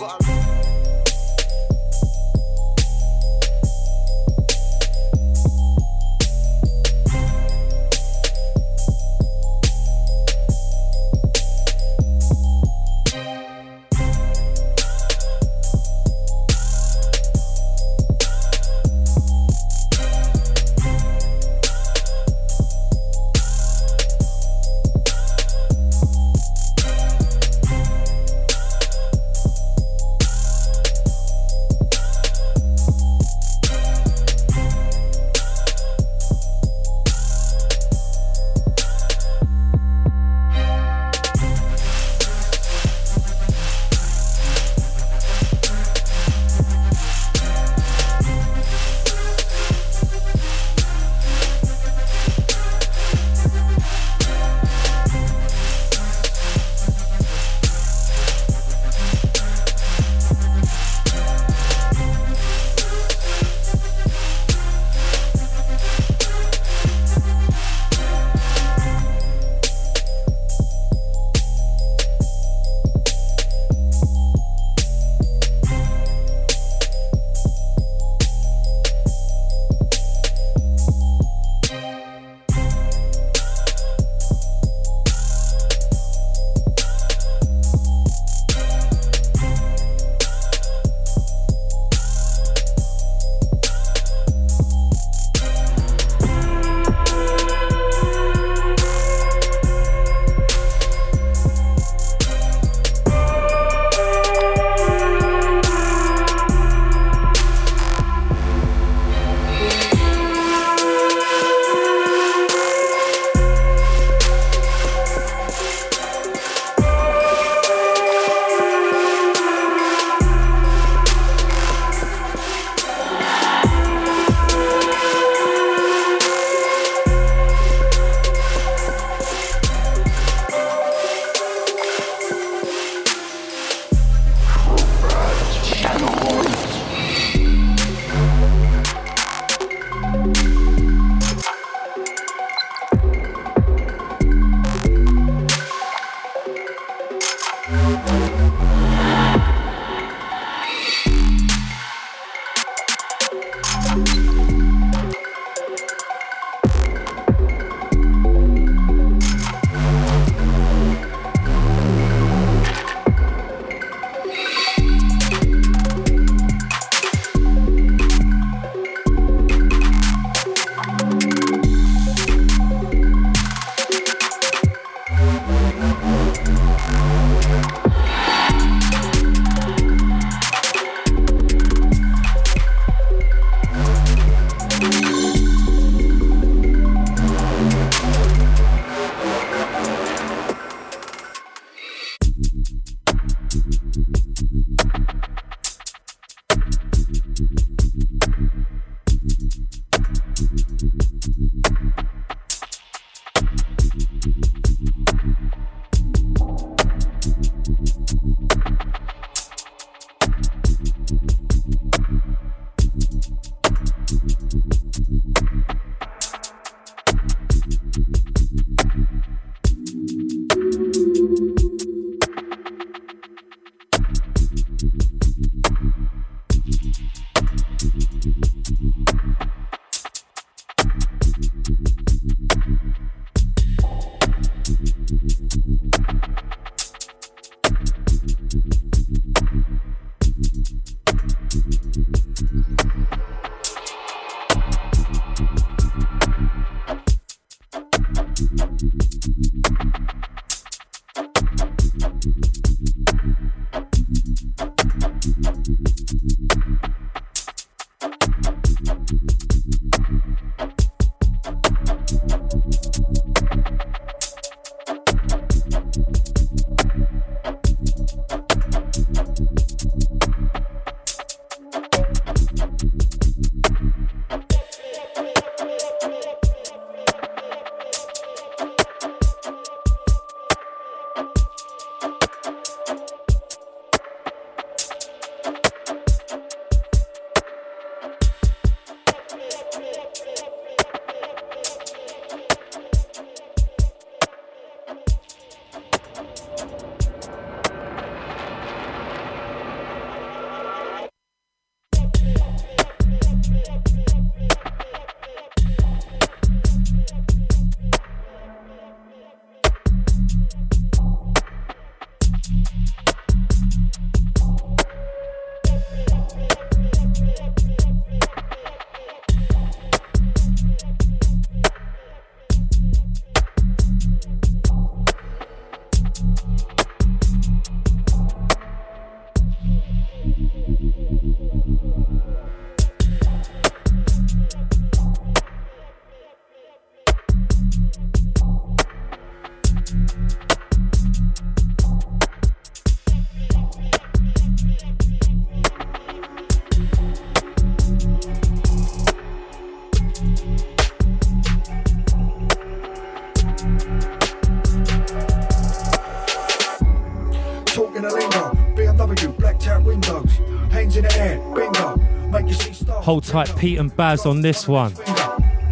Hold 363.09 363.23
tight, 363.23 363.51
Pete 363.57 363.79
and 363.79 363.95
Bas 363.97 364.27
on 364.27 364.41
this 364.41 364.67
one. 364.67 364.91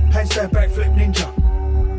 Handstand 0.09 0.49
backflip 0.49 0.91
ninja. 0.95 1.27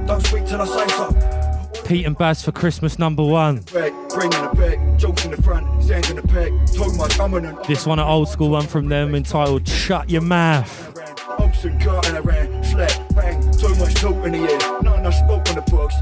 Don't 0.04 0.20
speak 0.26 0.44
till 0.46 0.60
I 0.60 0.66
say 0.66 0.88
so. 0.88 1.82
Pete 1.84 2.06
and 2.06 2.18
Bas 2.18 2.42
for 2.42 2.50
Christmas 2.50 2.98
number 2.98 3.22
one. 3.22 3.58
Back, 3.72 3.92
bring 4.08 4.32
in 4.32 4.42
the 4.42 4.50
back, 4.56 4.98
jokes 4.98 5.24
in 5.24 5.30
the 5.30 5.40
front, 5.40 5.84
sand 5.84 6.10
in 6.10 6.16
the 6.16 6.22
pack. 6.22 6.50
Talk 6.74 6.92
my. 6.96 7.66
This 7.68 7.86
one, 7.86 8.00
an 8.00 8.08
old 8.08 8.28
school 8.28 8.50
one 8.50 8.66
from 8.66 8.88
them 8.88 9.14
entitled 9.14 9.68
Shut 9.68 10.10
Your 10.10 10.22
Mouth. 10.22 10.98
Oaks 11.38 11.62
and 11.62 11.80
car 11.80 12.02
and 12.06 12.16
I 12.16 12.18
ran, 12.18 12.64
slap, 12.64 12.90
bang. 13.14 13.40
Too 13.52 13.76
much 13.76 13.94
talk 13.94 14.16
in 14.26 14.32
the 14.32 14.38
air, 14.38 14.82
not 14.82 14.98
enough 14.98 15.14
smoke 15.14 15.48
on 15.50 15.54
the 15.54 15.64
books. 15.70 15.94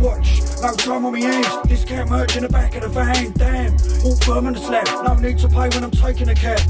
Watch, 0.00 0.40
no 0.62 0.72
time 0.76 1.04
on 1.04 1.14
me 1.14 1.22
hands. 1.22 1.68
Discount 1.68 2.10
merch 2.10 2.36
in 2.36 2.44
the 2.44 2.48
back 2.48 2.76
of 2.76 2.82
the 2.82 2.88
van. 2.90 3.32
Damn, 3.32 3.72
all 4.04 4.14
firm 4.18 4.46
in 4.46 4.54
the 4.54 4.60
slab. 4.60 4.86
No 5.04 5.14
need 5.16 5.38
to 5.38 5.48
pay 5.48 5.68
when 5.68 5.82
I'm 5.82 5.90
taking 5.90 6.28
a 6.28 6.34
cab. 6.36 6.60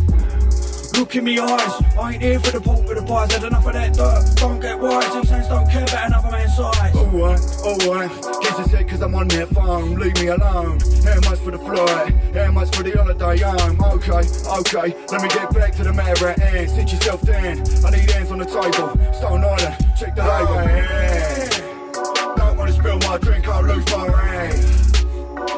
Look 0.98 1.14
in 1.14 1.22
me 1.22 1.38
eyes, 1.38 1.82
I 1.96 2.14
ain't 2.14 2.22
here 2.22 2.40
for 2.40 2.50
the 2.50 2.60
pork 2.60 2.84
with 2.88 2.98
the 2.98 3.04
pies. 3.04 3.30
Had 3.30 3.44
enough 3.44 3.64
of 3.64 3.72
that 3.72 3.94
dirt. 3.94 4.36
Don't 4.36 4.58
get 4.58 4.80
wise, 4.80 5.14
these 5.14 5.30
hands 5.30 5.46
don't 5.46 5.70
care 5.70 5.84
about 5.84 6.06
another 6.08 6.30
man's 6.32 6.56
size. 6.56 6.92
Oh 6.92 7.06
alright, 7.06 7.40
alright. 7.62 8.10
Oh, 8.24 8.40
Guess 8.42 8.58
it's 8.66 8.74
it 8.74 8.88
cause 8.88 9.00
I'm 9.02 9.14
on 9.14 9.28
their 9.28 9.46
phone. 9.46 9.94
Leave 9.94 10.16
me 10.16 10.26
alone. 10.26 10.80
How 11.06 11.20
much 11.30 11.38
for 11.38 11.52
the 11.52 11.58
flight? 11.58 12.12
How 12.34 12.50
much 12.50 12.74
for 12.74 12.82
the 12.82 12.90
holiday 12.90 13.38
home? 13.38 13.80
Okay, 13.80 14.26
okay. 14.58 14.96
Let 15.12 15.22
me 15.22 15.28
get 15.28 15.54
back 15.54 15.72
to 15.76 15.84
the 15.84 15.92
matter 15.92 16.30
at 16.30 16.40
hand. 16.40 16.68
Sit 16.68 16.90
yourself 16.90 17.22
down. 17.22 17.62
I 17.86 17.90
need 17.90 18.10
hands 18.10 18.32
on 18.32 18.38
the 18.38 18.44
table. 18.44 18.90
Stone 19.14 19.44
Island, 19.44 19.76
check 19.96 20.16
the 20.16 20.24
label. 20.26 20.54
Yeah. 20.66 22.34
Don't 22.36 22.56
wanna 22.58 22.72
spill 22.72 22.98
my 22.98 23.18
drink, 23.18 23.46
I'll 23.46 23.62
lose 23.62 23.86
my 23.86 24.04
ring. 24.04 24.50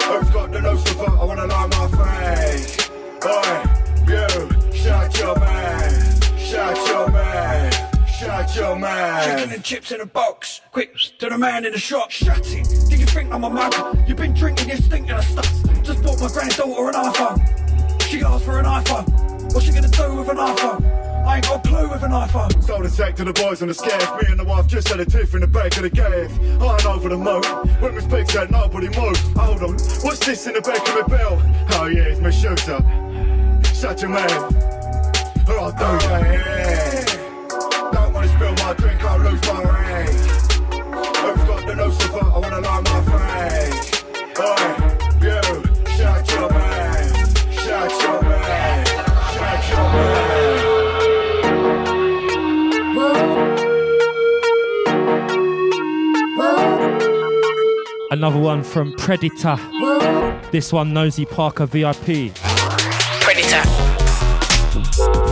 Who's 0.05 0.30
got 0.30 0.53
the 0.53 0.61
Lucifer? 0.61 1.11
I 1.11 1.24
wanna 1.24 1.47
light 1.47 1.70
my 1.70 1.88
face. 1.97 2.91
Oi, 3.24 3.59
Shut 8.51 8.57
your 8.57 8.78
mouth. 8.80 9.24
Chicken 9.24 9.53
and 9.53 9.62
chips 9.62 9.92
in 9.92 10.01
a 10.01 10.07
box. 10.07 10.61
Quick, 10.72 10.96
to 11.20 11.29
the 11.29 11.38
man 11.38 11.64
in 11.64 11.72
the 11.72 11.79
shop. 11.79 12.11
Shut 12.11 12.38
it. 12.53 12.91
Do 12.91 12.96
you 12.96 13.07
think 13.07 13.33
I'm 13.33 13.45
a 13.45 13.50
mug? 13.50 13.72
You've 14.08 14.16
been 14.16 14.34
drinking 14.34 14.68
your 14.68 14.79
stinking 14.79 15.12
of 15.12 15.22
stuff. 15.22 15.84
Just 15.84 16.03
bought 16.03 16.20
my 16.20 16.26
granddaughter 16.26 16.88
an 16.88 16.95
iPhone. 16.95 18.03
She 18.03 18.22
asked 18.22 18.45
for 18.45 18.58
an 18.58 18.64
iPhone. 18.64 19.54
What's 19.54 19.66
she 19.66 19.72
gonna 19.72 19.87
do 19.87 20.16
with 20.16 20.29
an 20.30 20.38
iPhone? 20.38 21.25
I 21.25 21.37
ain't 21.37 21.45
got 21.45 21.64
a 21.64 21.68
clue 21.68 21.88
with 21.91 22.03
an 22.03 22.11
iPhone. 22.11 22.64
Sold 22.64 22.87
a 22.87 22.88
sack 22.88 23.14
to 23.16 23.25
the 23.25 23.33
boys 23.33 23.62
on 23.62 23.68
the 23.68 23.75
scaff. 23.75 24.20
Me 24.20 24.26
and 24.29 24.41
the 24.41 24.45
wife 24.45 24.66
just 24.66 24.88
had 24.88 24.99
a 24.99 25.04
tiff 25.04 25.33
in 25.34 25.42
the 25.42 25.46
back 25.46 25.76
of 25.76 25.84
the 25.84 25.91
gaff. 25.91 26.37
I 26.61 26.72
ain't 26.72 26.87
over 26.87 27.08
the 27.08 27.18
moat. 27.18 27.46
Witness 27.80 28.07
pics 28.07 28.34
that 28.34 28.50
nobody 28.50 28.88
moved. 28.88 29.18
Hold 29.38 29.62
on. 29.62 29.72
What's 30.03 30.26
this 30.26 30.49
in 30.49 30.54
the 30.54 30.61
back 30.61 30.88
of 30.88 31.08
my 31.08 31.16
belt? 31.16 31.41
Oh 31.75 31.87
yeah, 31.87 32.03
it's 32.03 32.20
my 32.20 32.30
shooter. 32.30 32.83
Shut 33.75 34.03
your 34.03 34.11
mouth. 34.11 35.49
Or 35.49 35.61
I'll 35.61 35.70
do 35.70 36.08
that. 36.08 37.00
Don't 38.71 38.83
wanna 38.83 38.99
spill 39.01 39.01
my 39.01 39.01
drink, 39.01 39.05
I'll 39.05 39.18
lose 39.18 39.42
my 39.47 39.63
ring. 39.63 40.17
Who's 41.21 41.42
got 41.49 41.61
the 41.67 41.75
Lucifer? 41.75 42.25
I 42.25 42.38
wanna 42.38 42.61
light 42.61 42.84
my 42.84 43.01
face. 43.11 43.88
Oi, 44.38 44.63
you, 45.22 45.41
shut 45.97 46.30
your 46.30 46.49
mouth. 46.51 47.53
Shut 47.53 47.91
your 48.03 48.18
mouth. 48.22 48.88
Shut 49.34 49.63
your 49.71 49.87
mouth. 52.95 53.30
Another 58.13 58.38
one 58.38 58.63
from 58.63 58.92
Predator. 58.95 59.59
This 60.51 60.72
one, 60.72 60.92
Nosy 60.92 61.25
Parker 61.25 61.67
VIP. 61.67 62.33
Predator. 63.21 63.63
Predator. 64.72 65.29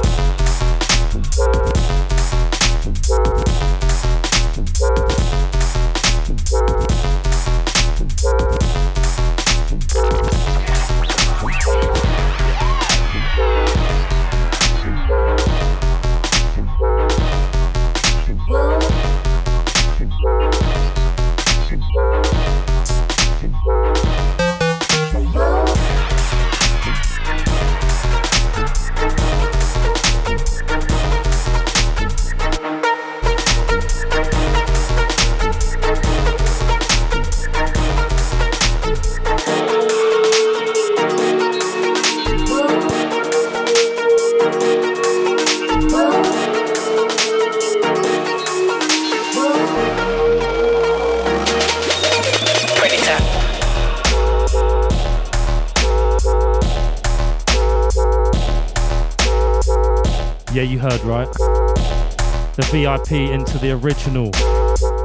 Into 63.10 63.56
the 63.56 63.70
original 63.70 64.30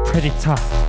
Predator. 0.05 0.82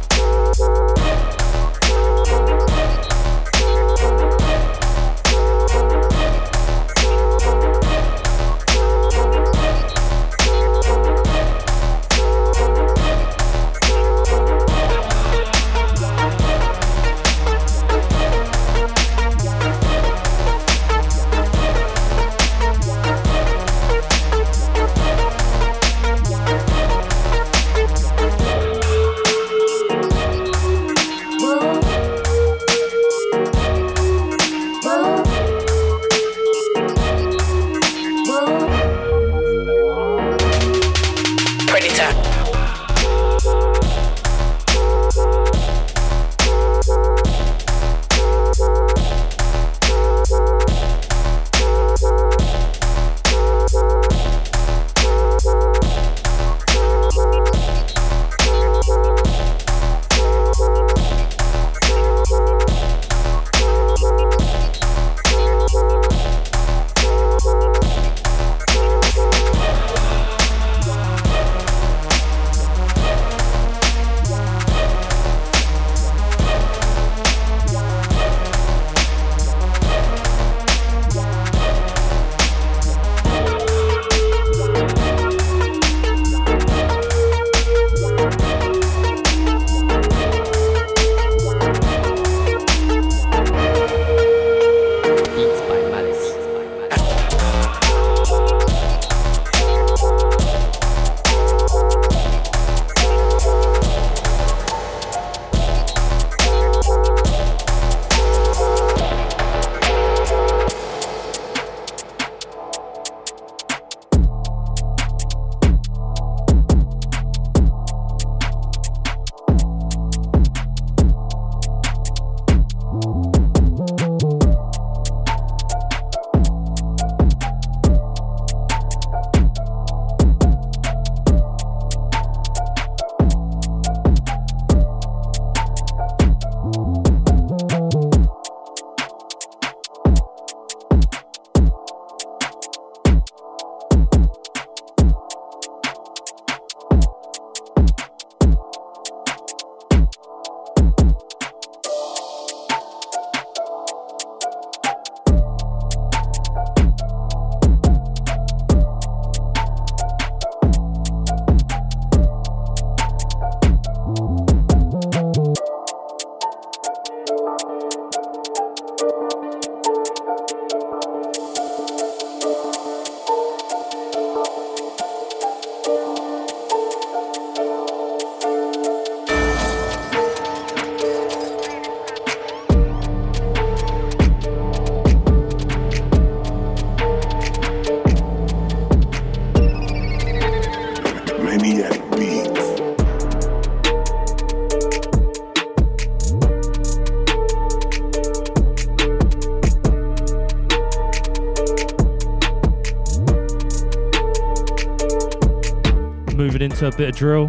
Bit 206.97 207.09
of 207.11 207.17
drill. 207.17 207.49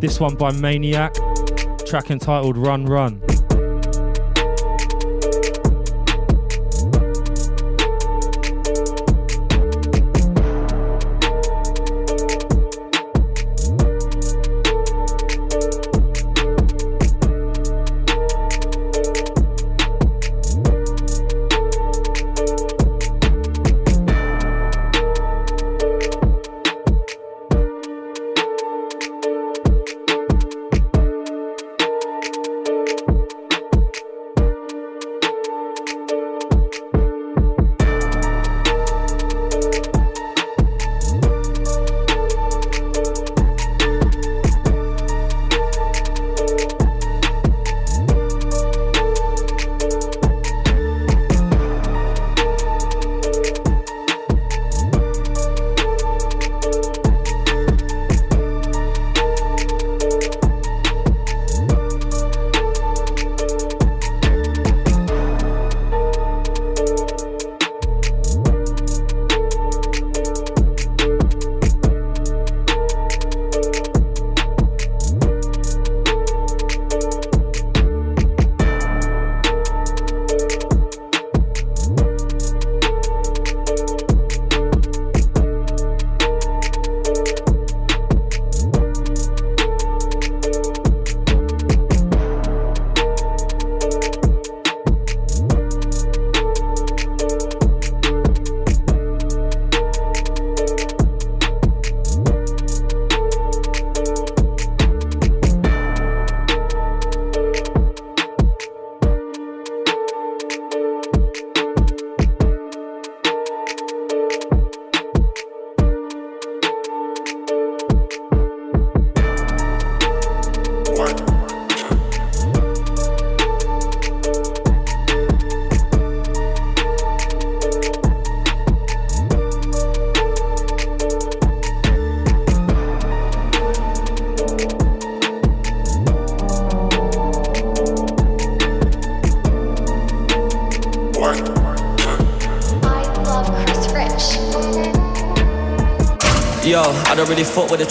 This 0.00 0.20
one 0.20 0.36
by 0.36 0.52
Maniac, 0.52 1.14
track 1.86 2.10
entitled 2.10 2.56
Run 2.56 2.86
Run. 2.86 3.27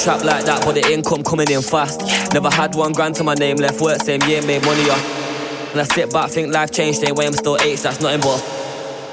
Trap 0.07 0.23
like 0.23 0.45
that, 0.45 0.63
but 0.63 0.71
the 0.71 0.93
income 0.93 1.21
coming 1.21 1.51
in 1.51 1.61
fast. 1.61 1.99
Never 2.34 2.49
had 2.49 2.75
one 2.75 2.93
grand 2.93 3.15
to 3.15 3.25
my 3.25 3.34
name, 3.34 3.57
left 3.57 3.81
work 3.81 4.01
same 4.01 4.21
year, 4.21 4.41
made 4.41 4.63
money 4.63 4.89
off. 4.89 5.03
And 5.73 5.81
I 5.81 5.84
sit 5.84 6.13
back, 6.13 6.29
think 6.29 6.53
life 6.53 6.71
changed, 6.71 6.99
same 6.99 7.13
way 7.15 7.27
I'm 7.27 7.34
still 7.34 7.57
eight, 7.59 7.79
that's 7.79 7.99
nothing 7.99 8.21
but 8.21 8.39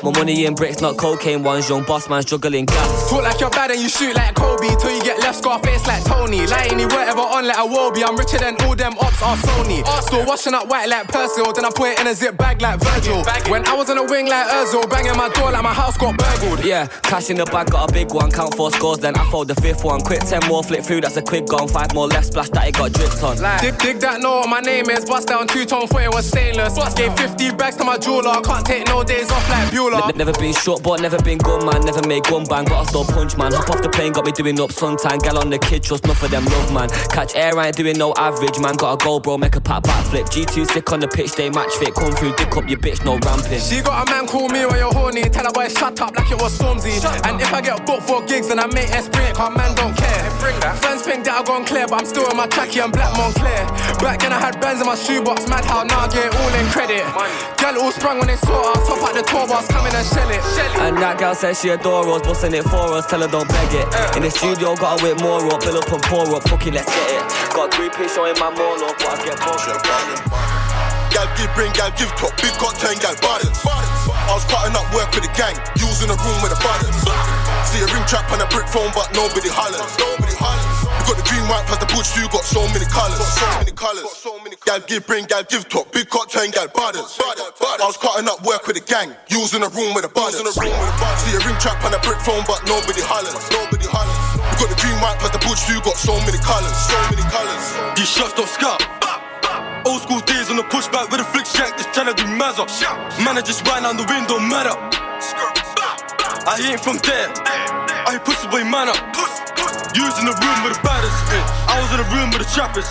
my 0.05 0.13
money 0.19 0.45
in 0.45 0.55
bricks, 0.55 0.83
not 0.83 0.99
cocaine 0.99 1.43
ones. 1.43 1.71
Young 1.71 1.83
boss 1.83 2.11
man 2.11 2.21
struggling 2.21 2.67
gas. 2.67 3.09
Talk 3.09 3.23
like 3.23 3.41
you're 3.41 3.49
bad 3.49 3.71
and 3.71 3.81
you 3.81 3.89
shoot 3.89 4.15
like 4.15 4.35
Kobe. 4.35 4.69
Till 4.77 4.95
you 4.95 5.03
get 5.03 5.19
left 5.21 5.39
scar 5.39 5.59
face 5.61 5.87
like 5.87 6.05
Tony. 6.05 6.47
Lying 6.47 6.79
you 6.79 6.89
whatever 6.89 7.23
on 7.23 7.47
like 7.47 7.57
a 7.57 7.67
Wobie. 7.67 8.05
I'm 8.07 8.15
richer 8.15 8.37
than 8.37 8.55
all 8.63 8.77
them 8.77 8.93
ops 9.15 9.23
are 9.23 9.37
Sony. 9.37 10.03
Still 10.03 10.25
washing 10.27 10.55
up 10.55 10.69
white 10.69 10.89
like 10.89 11.07
Persil. 11.09 11.55
Then 11.55 11.65
I 11.65 11.71
put 11.71 11.93
it 11.93 12.01
in 12.01 12.07
a 12.07 12.15
zip 12.15 12.37
bag 12.37 12.61
like 12.61 12.81
Virgil. 12.81 13.23
When 13.51 13.67
I 13.67 13.75
was 13.75 13.91
on 13.91 13.99
a 13.99 14.05
wing 14.05 14.29
like 14.29 14.47
Özil. 14.49 14.89
Banging 14.91 15.17
my 15.17 15.29
door 15.31 15.51
like 15.51 15.63
my 15.63 15.73
house 15.73 15.97
got 15.97 16.17
burgled. 16.17 16.65
Yeah, 16.65 16.87
cash 17.03 17.31
in 17.31 17.37
the 17.37 17.45
bag, 17.47 17.71
got 17.71 17.91
a 17.91 17.93
big 17.93 18.13
one. 18.13 18.31
Count 18.31 18.55
four 18.55 18.71
scores, 18.71 18.99
then 18.99 19.17
I 19.17 19.29
fold 19.31 19.49
the 19.49 19.55
fifth 19.57 19.85
one. 19.85 20.01
Quick 20.01 20.21
10 20.21 20.49
more, 20.49 20.63
flip 20.63 20.85
through, 20.85 21.03
that's 21.03 21.17
a 21.17 21.23
quick 21.23 21.47
gone. 21.47 21.69
Five 21.69 21.95
more 21.95 22.07
left, 22.07 22.27
splash 22.27 22.51
that 22.51 22.69
it 22.69 22.75
got 22.75 22.93
dripped 22.93 23.23
on. 23.23 23.39
Like, 23.39 23.61
dig, 23.61 23.79
dig 23.79 23.99
that, 24.01 24.21
know 24.21 24.37
what 24.37 24.49
my 24.49 24.61
name 24.61 24.89
is. 24.91 25.05
Bust 25.05 25.29
down 25.29 25.47
two 25.47 25.65
tone 25.65 25.87
foot, 25.87 26.03
it 26.03 26.13
was 26.13 26.27
stainless. 26.27 26.75
Bust 26.77 26.97
Gave 26.97 27.17
50 27.17 27.54
bags 27.65 27.77
to 27.77 27.85
my 27.85 27.97
jeweler. 27.97 28.41
Can't 28.43 28.67
take 28.67 28.87
no 28.89 29.03
days 29.03 29.31
off 29.31 29.49
like 29.49 29.69
Bueller. 29.73 30.09
N- 30.09 30.19
never 30.19 30.33
been 30.33 30.53
short 30.53 30.83
but 30.83 31.01
never 31.01 31.19
been 31.23 31.39
good, 31.39 31.65
man. 31.65 31.81
Never 31.81 32.07
made 32.07 32.25
gun 32.25 32.45
bang, 32.45 32.65
but 32.65 32.77
I 32.77 32.85
still 32.85 33.05
punch, 33.05 33.39
man. 33.39 33.53
Hop 33.53 33.71
off 33.71 33.81
the 33.81 33.89
plane, 33.89 34.13
got 34.13 34.27
me 34.27 34.33
doing 34.33 34.61
up 34.61 34.71
suntan. 34.71 35.23
Gal 35.23 35.39
on 35.39 35.49
the 35.49 35.59
kid, 35.59 35.83
trust 35.83 36.05
enough 36.05 36.23
of 36.23 36.31
them 36.31 36.45
love, 36.45 36.73
man. 36.73 36.89
Catch 37.09 37.35
air, 37.35 37.57
I 37.59 37.69
ain't 37.69 37.77
doing 37.77 37.97
no 37.97 38.13
average, 38.19 38.59
man. 38.61 38.77
Got 38.77 39.01
a 39.01 39.05
goal, 39.05 39.21
bro, 39.21 39.39
make 39.39 39.57
a 39.57 39.61
pat 39.61 39.83
backflip. 39.85 40.29
G2 40.29 40.67
sick 40.71 40.93
on 40.93 41.01
the 41.01 41.09
pitch, 41.09 41.33
they 41.33 41.49
match 41.49 41.73
fit. 41.77 41.95
Come 41.95 42.13
through, 42.13 42.35
dick 42.37 42.55
up 42.55 42.69
your 42.69 42.79
bitch, 42.79 43.03
no 43.05 43.17
ramping. 43.25 43.61
She 43.61 43.81
got 43.81 44.07
a 44.07 44.11
man 44.11 44.27
call 44.27 44.49
me 44.49 44.67
when 44.67 44.77
you're 44.77 44.93
horny. 44.93 45.23
Tell 45.31 45.47
her 45.47 45.53
boy, 45.53 45.69
shut 45.69 45.99
up 46.01 46.15
like 46.17 46.31
it 46.31 46.41
was 46.41 46.59
Stormzy. 46.59 47.01
And 47.25 47.41
if 47.41 47.53
I 47.53 47.63
get 47.63 47.87
booked 47.87 48.05
for 48.05 48.21
gigs, 48.27 48.49
then 48.49 48.59
I 48.59 48.67
make 48.67 48.91
S 48.93 49.09
bring 49.09 49.27
it, 49.27 49.37
cause 49.37 49.57
man 49.57 49.75
don't 49.75 49.97
care. 49.97 50.23
Bring 50.39 50.59
that. 50.61 50.77
Fans 50.83 51.01
think 51.03 51.25
that 51.25 51.41
I 51.41 51.43
gone 51.43 51.65
clear, 51.65 51.87
but 51.87 52.01
I'm 52.01 52.07
still 52.07 52.29
in 52.29 52.37
my 52.37 52.47
tracky 52.47 52.85
and 52.85 52.93
black 52.93 53.15
Moncler. 53.17 53.65
Back 54.05 54.21
then 54.21 54.33
I 54.33 54.41
had 54.41 54.61
bands 54.61 54.83
in 54.83 54.87
my 54.87 54.97
shoebox, 54.97 55.49
mad 55.49 55.65
how 55.65 55.83
now 55.85 56.05
I 56.05 56.09
get 56.09 56.29
all 56.29 56.55
in 56.61 56.67
credit. 56.69 57.54
Gal 57.65 57.81
all 57.81 57.97
sprung 57.97 58.21
when 58.21 58.29
they 58.29 58.37
saw 58.45 58.61
us, 58.77 58.85
top 58.85 59.01
out 59.01 59.17
the 59.17 59.25
tour 59.25 59.49
bus, 59.49 59.65
come 59.73 59.89
in 59.89 59.97
and 59.97 60.05
shell 60.05 60.29
it. 60.29 60.45
And 60.85 61.01
that 61.01 61.17
gal 61.17 61.33
says 61.33 61.65
she 61.65 61.73
adore 61.73 62.05
us, 62.13 62.21
busting 62.21 62.53
it 62.53 62.61
for 62.69 62.93
us, 62.93 63.09
tell 63.09 63.25
her 63.25 63.31
don't 63.33 63.49
beg 63.49 63.73
it. 63.73 63.89
Uh. 63.89 64.21
In 64.21 64.29
the 64.29 64.29
studio, 64.29 64.77
got 64.77 65.01
a 65.01 65.03
whip 65.03 65.17
more 65.25 65.41
up, 65.49 65.65
bill 65.65 65.81
up 65.81 65.89
and 65.89 66.05
pour 66.05 66.29
up, 66.29 66.45
fuck 66.45 66.61
it, 66.69 66.77
let's 66.77 66.85
get 66.93 67.09
it. 67.17 67.25
Got 67.57 67.73
three 67.73 67.89
piece 67.97 68.13
showing 68.13 68.37
my 68.37 68.53
more 68.53 68.77
up, 68.85 69.01
but 69.01 69.17
I 69.17 69.33
get 69.33 69.41
bored. 69.41 69.65
Gal 71.09 71.25
give 71.41 71.49
bring, 71.57 71.73
gal 71.73 71.89
give 71.97 72.13
top, 72.21 72.37
big 72.37 72.53
got 72.61 72.77
ten 72.77 73.01
gal 73.01 73.17
buttons. 73.25 73.57
I 73.65 74.29
was 74.37 74.45
cutting 74.45 74.77
up 74.77 74.85
work 74.93 75.09
with 75.17 75.25
the 75.25 75.33
gang, 75.33 75.57
using 75.81 76.13
the 76.13 76.21
room 76.21 76.45
with 76.45 76.53
the 76.53 76.61
buttons. 76.61 77.01
See 77.73 77.81
a 77.81 77.89
ring 77.89 78.05
trap 78.05 78.29
on 78.29 78.45
a 78.45 78.49
brick 78.53 78.69
phone, 78.69 78.93
but 78.93 79.09
nobody 79.17 79.49
hollers. 79.49 79.89
Nobody 79.97 80.37
hollers. 80.37 80.69
You 80.85 81.05
got 81.09 81.17
the 81.17 81.25
green, 81.25 81.49
white, 81.49 81.65
plus 81.65 81.81
the 81.81 81.89
butch, 81.89 82.13
you 82.13 82.29
got 82.29 82.45
so 82.45 82.61
many 82.77 82.85
colours. 82.93 83.25
So 83.25 83.49
many 83.57 83.73
colours. 83.73 84.14
Gal 84.75 84.83
give 84.91 85.07
bring, 85.07 85.25
gal 85.31 85.47
give 85.47 85.69
top, 85.71 85.87
big 85.95 86.11
got 86.11 86.27
ten 86.27 86.51
gal 86.51 86.67
buttons. 86.67 87.15
I 87.15 87.87
was 87.87 87.95
cutting 87.95 88.27
up 88.27 88.43
work 88.43 88.67
with 88.67 88.75
the 88.75 88.83
gang, 88.83 89.15
using 89.31 89.63
the 89.63 89.71
room 89.71 89.95
with 89.95 90.03
the 90.03 90.11
buttons. 90.11 90.43
See 90.43 91.31
a 91.31 91.39
ring 91.47 91.55
trap 91.63 91.79
on 91.87 91.95
a 91.95 92.01
brick 92.03 92.19
phone, 92.19 92.43
but 92.43 92.59
nobody 92.67 92.99
hollers. 93.07 93.39
Nobody 93.55 93.87
hollers. 93.87 94.19
You 94.35 94.67
got 94.67 94.75
the 94.75 94.79
green, 94.83 94.99
white, 94.99 95.15
plus 95.23 95.31
the 95.31 95.39
butch, 95.47 95.63
you 95.71 95.79
got 95.87 95.95
so 95.95 96.19
many 96.27 96.43
colours. 96.43 96.75
So 96.91 96.99
many 97.07 97.23
colours. 97.31 97.65
These 97.95 98.11
shots 98.11 98.35
don't 98.35 98.51
scout. 98.51 98.83
Old 99.87 100.03
school 100.03 100.19
days 100.27 100.51
on 100.51 100.59
the 100.59 100.67
pushback 100.67 101.07
with 101.07 101.23
a 101.23 101.29
flick 101.31 101.47
shank, 101.47 101.79
just 101.79 101.95
tryna 101.95 102.19
do 102.19 102.27
mazza. 102.35 102.67
Man, 103.23 103.39
I 103.39 103.47
just 103.47 103.63
ran 103.71 103.87
out 103.87 103.95
the 103.95 104.03
window, 104.11 104.43
matter. 104.43 104.75
I 106.51 106.59
ain't 106.67 106.83
from 106.83 106.99
there. 107.07 107.31
I 108.11 108.19
ain't 108.19 108.27
pussy 108.27 108.51
boy 108.51 108.67
man 108.67 108.91
up. 108.91 108.99
Using 109.95 110.27
the 110.27 110.35
room 110.35 110.59
with 110.67 110.75
the 110.75 110.83
baddest. 110.83 111.15
I 111.71 111.79
was 111.79 111.87
in 111.95 112.03
the 112.03 112.09
room 112.11 112.35
with 112.35 112.43
the 112.43 112.51
trappers. 112.51 112.91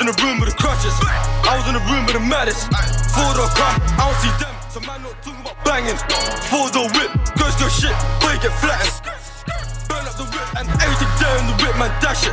in 0.00 0.08
the 0.08 0.16
room 0.24 0.40
with 0.40 0.48
the 0.48 0.56
crutches. 0.56 0.96
I 1.44 1.60
was 1.60 1.68
in 1.68 1.76
the 1.76 1.84
room 1.92 2.08
with 2.08 2.16
the 2.16 2.24
maddest. 2.24 2.72
Four 3.12 3.36
door 3.36 3.52
come, 3.52 3.76
I 4.00 4.08
don't 4.08 4.16
see 4.24 4.32
them. 4.40 4.54
So 4.72 4.80
man 4.80 5.04
not 5.04 5.12
talking 5.20 5.44
about 5.44 5.60
banging. 5.60 6.00
Four 6.48 6.72
door 6.72 6.88
whip, 6.96 7.12
goes 7.36 7.52
to 7.60 7.68
shit, 7.68 7.92
boy 8.24 8.32
get 8.40 8.48
flattened. 8.64 8.96
Burn 9.92 10.08
up 10.08 10.16
the 10.16 10.24
whip 10.32 10.48
and 10.56 10.66
everything 10.80 11.12
down 11.20 11.36
in 11.44 11.46
the 11.52 11.56
whip, 11.60 11.76
man 11.76 11.92
dash 12.00 12.24
it. 12.24 12.32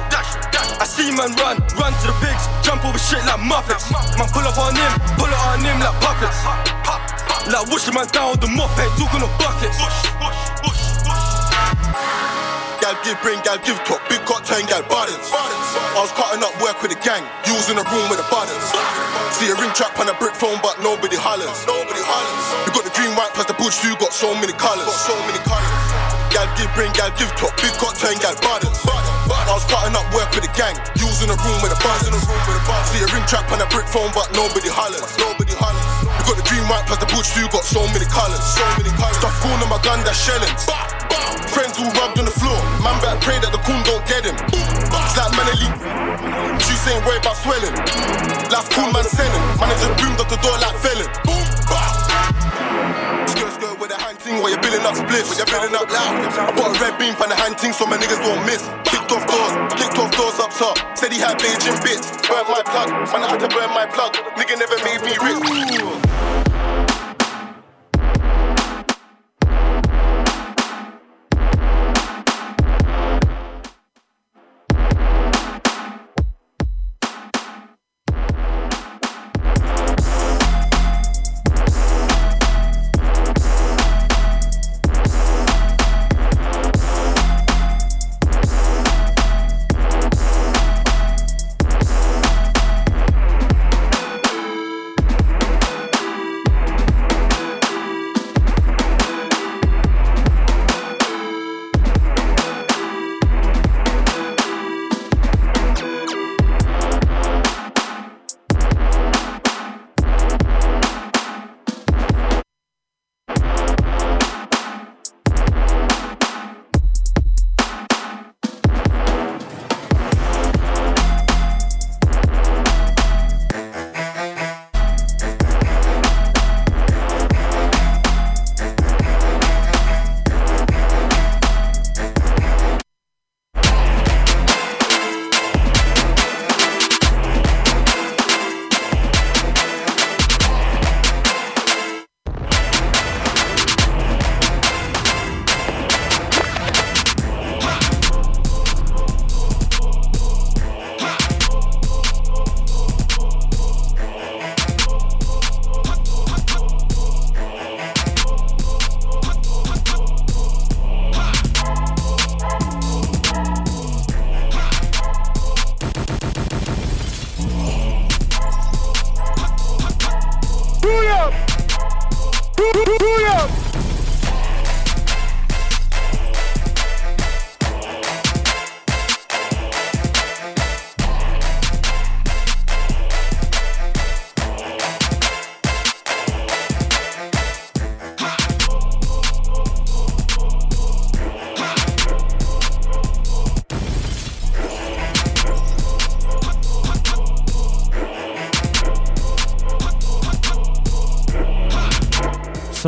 I 0.79 0.87
see 0.87 1.11
man 1.11 1.35
run, 1.35 1.59
run 1.75 1.91
to 1.91 2.05
the 2.07 2.15
pigs, 2.23 2.47
jump 2.63 2.87
over 2.87 2.95
shit 2.95 3.19
like 3.27 3.43
muppets. 3.43 3.83
Man 4.15 4.31
pull 4.31 4.47
up 4.47 4.55
on 4.55 4.79
him, 4.79 4.93
pull 5.19 5.27
up 5.27 5.43
on 5.51 5.59
him 5.59 5.75
like 5.83 5.99
puppets. 5.99 6.39
Like 7.51 7.67
whooshing 7.67 7.93
man 7.93 8.07
down 8.15 8.31
with 8.31 8.41
the 8.41 8.47
mop, 8.47 8.71
ain't 8.79 8.95
talking 8.95 9.19
of 9.19 9.31
buckets. 9.35 9.75
Gal 11.99 12.38
gal 12.89 13.03
give 13.05 13.21
brain, 13.21 13.39
gal 13.45 13.57
give 13.61 13.77
top. 13.85 14.01
Big 14.09 14.21
got 14.25 14.41
ten 14.45 14.65
gal 14.65 14.81
buttons. 14.89 15.29
I 15.29 16.01
was 16.01 16.09
cutting 16.17 16.41
up 16.41 16.53
work 16.61 16.81
with 16.81 16.89
a 16.89 16.99
gang, 17.05 17.21
using 17.45 17.77
a 17.77 17.85
room 17.93 18.05
with 18.09 18.17
the 18.17 18.25
buttons. 18.33 18.65
See 19.37 19.49
a 19.49 19.55
ring 19.61 19.69
trap 19.77 19.93
on 20.01 20.09
a 20.09 20.15
brick 20.17 20.33
phone, 20.33 20.57
but 20.65 20.81
nobody 20.81 21.15
hollers. 21.15 21.65
Nobody 21.69 22.01
hollers. 22.01 22.45
We 22.65 22.73
got 22.73 22.85
the 22.89 22.93
green, 22.97 23.13
white 23.13 23.33
plus 23.37 23.45
the 23.45 23.57
butch, 23.61 23.77
you 23.85 23.93
got 24.01 24.13
so 24.13 24.33
many 24.41 24.53
colors. 24.57 24.89
Got 24.89 25.05
so 25.05 25.15
many 25.29 25.39
colors. 25.45 25.73
Gal 26.33 26.49
give 26.57 26.71
brain, 26.73 26.89
gal 26.97 27.13
give 27.13 27.29
top. 27.37 27.53
Big 27.61 27.73
got 27.77 27.93
ten 27.93 28.17
gal 28.17 28.33
buttons. 28.41 28.81
I 29.29 29.53
was 29.53 29.65
cutting 29.69 29.93
up 29.93 30.05
work 30.13 30.33
with 30.33 30.45
a 30.45 30.53
gang, 30.57 30.73
using 30.97 31.29
a 31.29 31.37
room 31.37 31.59
with 31.61 31.73
a 31.73 31.79
buzz. 31.85 32.01
See 32.89 33.01
a 33.01 33.07
ring 33.13 33.25
trap 33.29 33.45
on 33.53 33.61
a 33.61 33.67
brick 33.69 33.85
phone, 33.85 34.09
but 34.17 34.29
nobody 34.33 34.69
hollers. 34.69 35.05
Nobody 35.21 35.53
hollers. 35.53 35.85
We 36.01 36.33
got 36.33 36.37
the 36.41 36.45
green, 36.49 36.65
white 36.65 36.85
plus 36.89 36.97
the 36.97 37.09
butch, 37.09 37.29
you 37.37 37.45
got 37.53 37.65
so 37.65 37.85
many 37.93 38.09
colors. 38.09 38.41
So 38.41 38.65
many 38.77 38.89
colors. 38.97 39.17
Stuff 39.21 39.45
on 39.45 39.61
my 39.69 39.77
gun, 39.85 40.01
that's 40.01 40.17
shellings. 40.17 40.65
Friends 41.53 41.77
all 41.81 41.89
rubbed 41.97 42.17
on 42.17 42.25
the 42.25 42.35
floor. 42.35 42.57
Man 42.81 42.97
better 43.01 43.19
pray 43.21 43.37
that 43.41 43.51
the 43.53 43.61
coon 43.65 43.81
don't 43.85 44.05
get 44.05 44.25
him. 44.25 44.37
It's 44.53 45.17
like 45.17 45.33
Manali. 45.33 45.69
She 46.61 46.73
ain't 46.89 47.05
worried 47.05 47.21
about 47.21 47.37
swelling. 47.37 47.73
Life 48.49 48.69
cool, 48.73 48.89
man 48.93 49.05
selling. 49.05 49.43
Manager 49.57 49.89
boomed 49.97 50.19
up 50.21 50.29
the 50.29 50.37
door 50.41 50.57
like 50.57 50.77
felon. 50.81 51.09
Boom, 51.25 51.45
Skirt, 53.39 53.53
skirt 53.53 53.79
with 53.79 53.91
a 53.91 53.95
hand 53.95 54.19
while 54.43 54.51
you're 54.51 54.59
building 54.59 54.83
up 54.83 54.99
split, 54.99 55.23
while 55.23 55.37
you're 55.39 55.47
building 55.47 55.71
up 55.71 55.87
loud. 55.87 56.57
Got 56.59 56.75
a 56.75 56.79
red 56.83 56.99
beam 56.99 57.15
on 57.23 57.29
the 57.29 57.35
hand 57.35 57.57
ting 57.57 57.71
so 57.71 57.85
my 57.85 57.95
niggas 57.95 58.19
won't 58.19 58.43
miss. 58.45 58.67
Kicked 58.83 59.11
off 59.15 59.23
doors, 59.31 59.53
kicked 59.79 59.97
off 59.97 60.11
doors 60.11 60.39
up 60.43 60.51
top. 60.51 60.75
Said 60.97 61.13
he 61.13 61.19
had 61.19 61.39
Beijing 61.39 61.79
bits. 61.81 62.11
Burnt 62.27 62.49
my 62.51 62.61
plug, 62.67 62.91
man, 62.91 63.23
I 63.23 63.29
had 63.31 63.39
to 63.39 63.47
burn 63.47 63.69
my 63.71 63.85
plug. 63.85 64.13
Nigga 64.35 64.59
never 64.59 64.75
made 64.83 64.99
me 65.07 65.15
rich. 65.23 66.08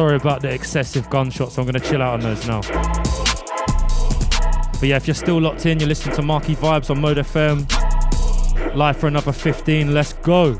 Sorry 0.01 0.15
about 0.15 0.41
the 0.41 0.49
excessive 0.49 1.07
gunshots. 1.11 1.59
I'm 1.59 1.65
going 1.65 1.75
to 1.75 1.79
chill 1.79 2.01
out 2.01 2.15
on 2.15 2.21
those 2.21 2.47
now. 2.47 2.61
But 4.79 4.89
yeah, 4.89 4.95
if 4.95 5.05
you're 5.05 5.13
still 5.13 5.39
locked 5.39 5.67
in, 5.67 5.79
you're 5.79 5.87
listening 5.87 6.15
to 6.15 6.23
Marky 6.23 6.55
Vibes 6.55 6.89
on 6.89 6.99
Mode 6.99 7.17
FM. 7.17 8.75
Live 8.75 8.97
for 8.97 9.05
another 9.05 9.31
15. 9.31 9.93
Let's 9.93 10.13
go. 10.13 10.55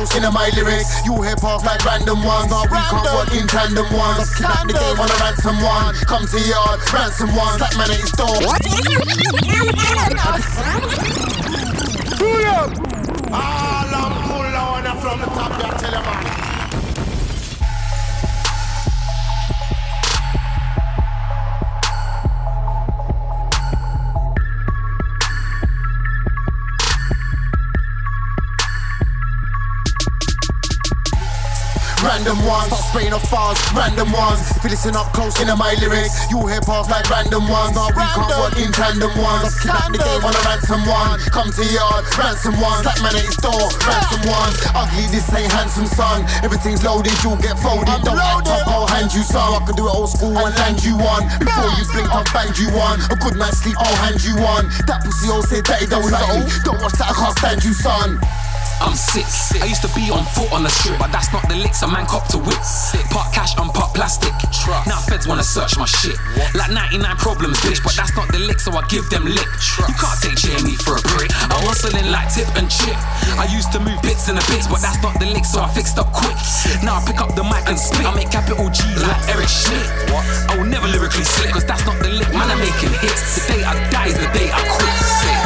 Close 0.00 0.16
into 0.16 0.30
my 0.30 0.48
lyrics, 0.56 1.04
you'll 1.04 1.20
hear 1.20 1.36
parts 1.36 1.64
like 1.64 1.84
random 1.84 2.24
ones. 2.24 2.50
Nah, 2.50 2.62
we 2.62 2.78
can't 2.88 3.04
work 3.12 3.34
in 3.36 3.46
tandem 3.46 3.84
ones. 3.92 4.18
I've 4.20 4.32
kidnapped 4.32 4.68
the 4.68 4.72
game 4.72 4.98
on 4.98 5.10
a 5.10 5.16
ransom 5.20 5.60
one. 5.60 5.94
Come 6.08 6.24
to 6.26 6.40
yard, 6.40 6.80
ransom 6.92 7.36
one. 7.36 7.58
Slap 7.58 7.76
man 7.76 7.90
at 7.90 8.00
his 8.00 8.12
door. 8.16 8.40
Pull 12.16 12.46
up! 12.48 12.72
All 13.30 13.92
I'm 13.92 14.14
pull 14.24 14.56
on 14.56 14.84
from 15.00 15.20
the 15.20 15.26
top, 15.36 15.49
spraying 32.90 33.14
off 33.14 33.22
bars, 33.30 33.56
random 33.70 34.10
ones. 34.10 34.42
If 34.50 34.66
you 34.66 34.70
listen 34.74 34.98
up 34.98 35.14
close 35.14 35.38
into 35.38 35.54
my 35.54 35.78
lyrics, 35.78 36.26
you'll 36.26 36.46
hear 36.50 36.60
parts 36.60 36.90
like 36.90 37.06
random 37.06 37.46
ones. 37.46 37.78
Nah, 37.78 37.94
we 37.94 38.02
can't 38.02 38.34
work 38.42 38.58
in 38.58 38.74
tandem 38.74 39.14
ones. 39.14 39.46
I've 39.46 39.54
kidnapped 39.62 39.94
the 39.94 40.02
game 40.02 40.24
on 40.26 40.34
a 40.34 40.42
ransom 40.42 40.82
one. 40.90 41.22
Come 41.30 41.50
to 41.54 41.64
yard, 41.70 42.02
ransom 42.18 42.58
one. 42.58 42.82
Slap 42.82 42.98
man 42.98 43.14
at 43.14 43.22
his 43.22 43.38
door, 43.38 43.70
ransom 43.86 44.22
one. 44.26 44.52
Ugly, 44.74 45.06
this 45.14 45.30
ain't 45.30 45.54
handsome, 45.54 45.86
son. 45.86 46.26
Everything's 46.42 46.82
loaded, 46.82 47.14
you'll 47.22 47.38
get 47.38 47.54
folded. 47.62 47.94
Don't 48.02 48.18
act 48.18 48.50
up, 48.50 48.66
I'll 48.66 48.90
hand 48.90 49.14
you 49.14 49.22
some. 49.22 49.54
I 49.54 49.62
can 49.62 49.78
do 49.78 49.86
it 49.86 49.94
old 49.94 50.10
school 50.10 50.34
and 50.34 50.54
land 50.58 50.82
you 50.82 50.98
one. 50.98 51.30
Before 51.38 51.70
you 51.78 51.86
blink, 51.94 52.10
I'll 52.10 52.26
bang 52.34 52.50
you 52.58 52.74
one. 52.74 52.98
A 53.06 53.16
good 53.22 53.38
night's 53.38 53.62
sleep, 53.62 53.78
I'll 53.78 53.98
hand 54.02 54.18
you 54.26 54.34
one. 54.34 54.66
That 54.90 55.06
pussy 55.06 55.30
all 55.30 55.46
said 55.46 55.62
that 55.70 55.78
he 55.78 55.86
don't 55.86 56.10
like 56.10 56.26
me. 56.42 56.50
Don't 56.66 56.82
watch 56.82 56.98
that, 56.98 57.14
I 57.14 57.14
can't 57.14 57.38
stand 57.38 57.62
you, 57.62 57.72
son. 57.72 58.18
I'm 58.80 58.96
sick. 58.96 59.28
I 59.60 59.66
used 59.68 59.82
to 59.84 59.92
be 59.92 60.08
on 60.10 60.24
foot 60.32 60.50
on 60.52 60.64
the 60.64 60.72
strip, 60.72 60.98
but 60.98 61.12
that's 61.12 61.32
not 61.32 61.44
the 61.48 61.56
licks 61.56 61.82
a 61.82 61.88
man 61.88 62.06
cop 62.06 62.26
to 62.32 62.38
whip. 62.38 62.58
Part 63.12 63.28
cash 63.32 63.52
and 63.60 63.68
part 63.72 63.92
plastic. 63.92 64.32
Now 64.88 65.00
feds 65.04 65.28
wanna 65.28 65.44
search 65.44 65.76
my 65.76 65.84
shit. 65.84 66.16
Like 66.56 66.72
99 66.72 67.04
problems, 67.16 67.60
bitch, 67.60 67.84
but 67.84 67.92
that's 67.92 68.16
not 68.16 68.32
the 68.32 68.40
lick, 68.40 68.58
so 68.60 68.72
I 68.72 68.82
give 68.88 69.08
them 69.10 69.24
lip. 69.24 69.48
You 69.84 69.94
can't 70.00 70.18
take 70.24 70.36
Jamie 70.40 70.76
for 70.80 70.96
a 70.96 71.02
prick. 71.12 71.28
I'm 71.52 71.60
hustling 71.68 72.08
like 72.10 72.32
tip 72.32 72.48
and 72.56 72.70
chip. 72.72 72.96
I 73.36 73.44
used 73.52 73.70
to 73.72 73.80
move 73.80 74.00
bits 74.00 74.28
in 74.28 74.34
the 74.36 74.44
bits, 74.48 74.66
but 74.66 74.80
that's 74.80 75.00
not 75.04 75.18
the 75.20 75.26
lick, 75.28 75.44
so 75.44 75.60
I 75.60 75.68
fixed 75.68 75.98
up 75.98 76.12
quick. 76.12 76.36
Now 76.80 76.96
I 76.96 77.04
pick 77.04 77.20
up 77.20 77.36
the 77.36 77.44
mic 77.44 77.68
and 77.68 77.78
spit. 77.78 78.06
I 78.06 78.14
make 78.16 78.30
capital 78.32 78.70
G 78.72 78.80
like 78.96 79.20
Eric 79.28 79.48
Schmidt. 79.48 79.86
I 80.48 80.56
will 80.56 80.68
never 80.68 80.88
lyrically 80.88 81.24
slip, 81.24 81.52
cause 81.52 81.64
that's 81.64 81.84
not 81.84 82.00
the 82.00 82.08
lick. 82.08 82.32
Man, 82.32 82.48
I'm 82.48 82.58
making 82.58 82.96
hits. 83.04 83.44
The 83.44 83.52
day 83.52 83.60
I 83.60 83.76
die 83.92 84.08
is 84.08 84.16
the 84.16 84.30
day 84.32 84.48
I 84.48 84.60
quit. 84.72 84.96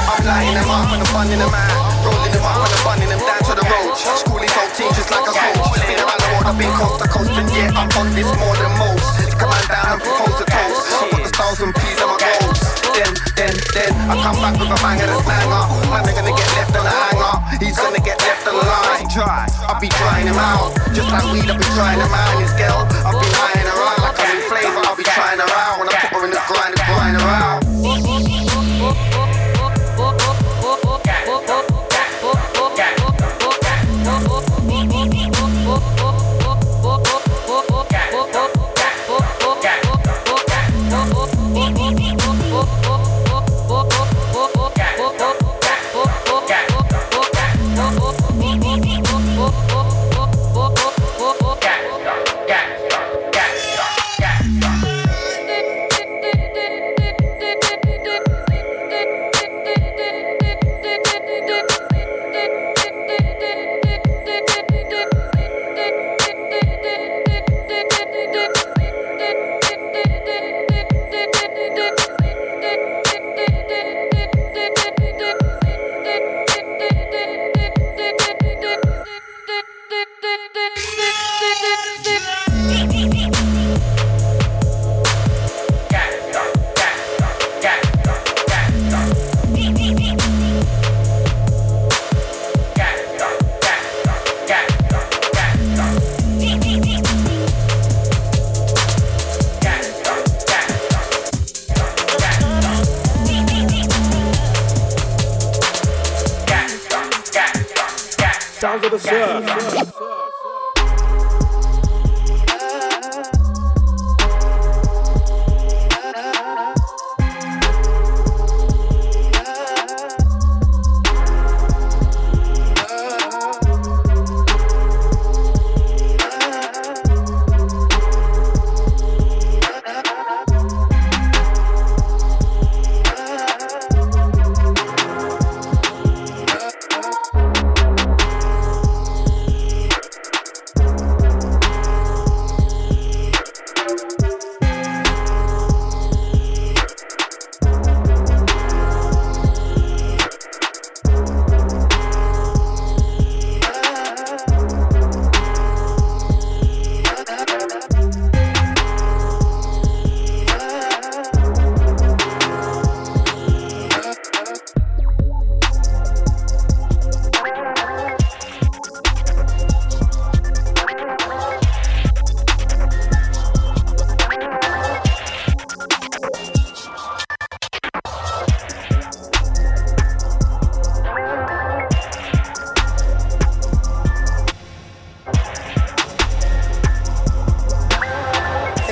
I'm 0.07 0.23
lighting 0.23 0.55
them 0.55 0.71
up 0.71 0.93
and 0.95 1.03
I'm 1.03 1.11
funding 1.11 1.39
them 1.43 1.51
out. 1.51 1.94
Rolling 2.05 2.33
them 2.37 2.45
up 2.45 2.61
and 2.61 2.73
I'm 2.73 2.83
bunning 2.85 3.11
them 3.11 3.23
down 3.25 3.43
to 3.49 3.55
the 3.57 3.65
road. 3.65 3.97
Schooling 3.97 4.53
team 4.77 4.91
just 4.93 5.11
like 5.11 5.25
a 5.25 5.33
coach. 5.33 5.81
Been 5.87 5.99
around 6.03 6.21
the 6.21 6.29
world, 6.35 6.47
I've 6.51 6.59
been 6.59 6.75
coast 6.75 6.99
to 7.01 7.09
coast, 7.09 7.31
and 7.33 7.49
yeah, 7.55 7.71
I'm 7.73 7.89
on 7.97 8.11
this 8.13 8.29
more 8.37 8.57
than 8.59 8.73
most. 8.77 9.07
Come 9.39 9.51
on 9.51 9.65
down 9.71 9.87
and 9.97 10.01
propose 10.03 10.39
a 10.43 10.47
toast. 10.47 10.83
I've 10.93 11.11
got 11.11 11.23
the 11.23 11.31
stars 11.31 11.59
and 11.63 11.73
peas 11.75 11.99
and 12.03 12.11
my 12.11 12.19
goals. 12.19 12.59
Then, 12.95 13.13
then, 13.39 13.55
then, 13.75 13.93
I 14.11 14.15
come 14.23 14.39
back 14.39 14.55
with 14.59 14.71
a 14.71 14.79
banger 14.83 15.07
that's 15.07 15.25
banger. 15.27 15.65
Man, 15.91 16.03
they're 16.05 16.19
gonna 16.19 16.35
get 16.35 16.51
left 16.59 16.75
on 16.75 16.85
the 16.85 16.95
hanger. 16.95 17.35
He's 17.63 17.79
gonna 17.79 18.03
get 18.03 18.19
left 18.21 18.45
on 18.47 18.55
the 18.59 18.67
line. 18.67 19.07
Dry, 19.11 19.47
I'll 19.67 19.81
be 19.81 19.89
trying 19.89 20.27
him 20.27 20.39
out. 20.39 20.75
Just 20.93 21.11
like 21.11 21.27
weed, 21.31 21.49
I'll 21.49 21.59
be 21.59 21.69
trying 21.75 22.03
him 22.03 22.13
out. 22.13 22.35
And 22.35 22.43
his 22.43 22.55
girl, 22.59 22.87
I'll 23.07 23.19
be 23.19 23.31
lying 23.33 23.69
around 23.71 23.99
like 24.03 24.19
I'm 24.19 24.31
in 24.35 24.43
flavor. 24.51 24.83
I'll 24.85 24.99
be 24.99 25.07
trying 25.07 25.39
her 25.39 25.51
out. 25.51 25.79
When 25.79 25.89
I 25.89 25.95
put 26.11 26.19
her 26.19 26.25
in 26.27 26.33
the 26.35 26.43
grind, 26.47 26.75
grind 26.87 27.19
her. 27.19 27.64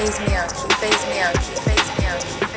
phase 0.03 0.19
me 0.19 0.35
out, 0.35 0.51
phase 0.81 1.07
me 1.07 1.21
out, 1.21 1.33
keep 1.35 1.59
phase 1.59 1.99
me 2.01 2.07
out, 2.07 2.52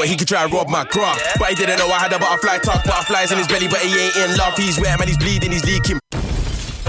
thought 0.00 0.08
he 0.08 0.16
could 0.16 0.28
try 0.28 0.44
and 0.44 0.52
rob 0.52 0.68
my 0.68 0.84
grub. 0.88 1.18
But 1.38 1.52
he 1.52 1.54
didn't 1.54 1.76
know 1.76 1.92
I 1.92 2.00
had 2.00 2.12
a 2.12 2.18
butterfly 2.18 2.64
tuck. 2.64 2.84
Butterflies 2.84 3.32
in 3.32 3.38
his 3.38 3.48
belly, 3.48 3.68
but 3.68 3.80
he 3.84 3.92
ain't 3.92 4.16
in 4.16 4.36
love. 4.36 4.56
He's 4.56 4.80
wet, 4.80 4.98
man, 4.98 5.08
he's 5.08 5.18
bleeding, 5.18 5.52
he's 5.52 5.64
leaking. 5.64 6.00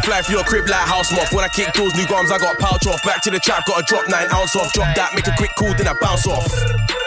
Fly 0.01 0.23
for 0.23 0.31
your 0.31 0.43
crib 0.47 0.65
like 0.71 0.87
house 0.87 1.11
moth. 1.11 1.29
When 1.35 1.43
I 1.43 1.51
kick 1.51 1.75
those 1.75 1.93
new 1.93 2.07
gums, 2.07 2.31
I 2.31 2.39
got 2.39 2.57
pouch 2.57 2.87
off. 2.87 3.03
Back 3.03 3.21
to 3.27 3.29
the 3.29 3.39
trap, 3.39 3.67
got 3.67 3.81
a 3.81 3.83
drop 3.83 4.07
nine 4.07 4.31
ounce 4.31 4.55
off. 4.55 4.71
Drop 4.73 4.95
that, 4.95 5.13
make 5.13 5.27
a 5.27 5.35
quick 5.35 5.51
call, 5.59 5.75
then 5.75 5.87
I 5.87 5.93
bounce 5.99 6.25
off. 6.25 6.47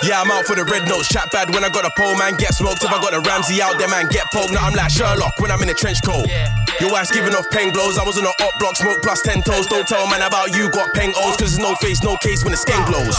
Yeah, 0.05 0.21
I'm 0.21 0.31
out 0.31 0.45
for 0.45 0.55
the 0.55 0.65
red 0.69 0.87
notes. 0.87 1.09
Chat 1.09 1.33
bad 1.33 1.49
when 1.49 1.65
I 1.65 1.71
got 1.73 1.89
a 1.89 1.93
pole, 1.97 2.15
man. 2.21 2.37
Get 2.37 2.55
smoked. 2.55 2.85
If 2.85 2.93
I 2.93 3.01
got 3.01 3.17
a 3.17 3.21
Ramsey 3.25 3.63
out 3.65 3.81
there, 3.81 3.89
man, 3.89 4.07
get 4.13 4.29
poked. 4.31 4.53
Now 4.53 4.69
I'm 4.69 4.77
like 4.77 4.93
Sherlock 4.93 5.41
when 5.41 5.51
I'm 5.51 5.63
in 5.65 5.71
a 5.71 5.75
trench 5.75 6.05
coat. 6.05 6.29
Your 6.79 6.93
wife's 6.93 7.11
giving 7.11 7.33
off 7.33 7.49
pen 7.51 7.73
blows. 7.73 7.97
I 7.97 8.05
was 8.05 8.19
on 8.19 8.29
a 8.29 8.35
hot 8.39 8.53
block, 8.61 8.77
smoke 8.77 9.01
plus 9.03 9.23
10 9.23 9.43
toes. 9.43 9.67
Don't 9.67 9.89
tell 9.89 10.07
man 10.07 10.21
about 10.21 10.55
you, 10.55 10.71
got 10.71 10.93
pen 10.93 11.11
O's. 11.17 11.41
Cause 11.41 11.57
there's 11.57 11.59
no 11.59 11.75
face, 11.81 12.05
no 12.05 12.17
case 12.21 12.45
when 12.45 12.53
the 12.53 12.61
skin 12.61 12.85
blows. 12.85 13.17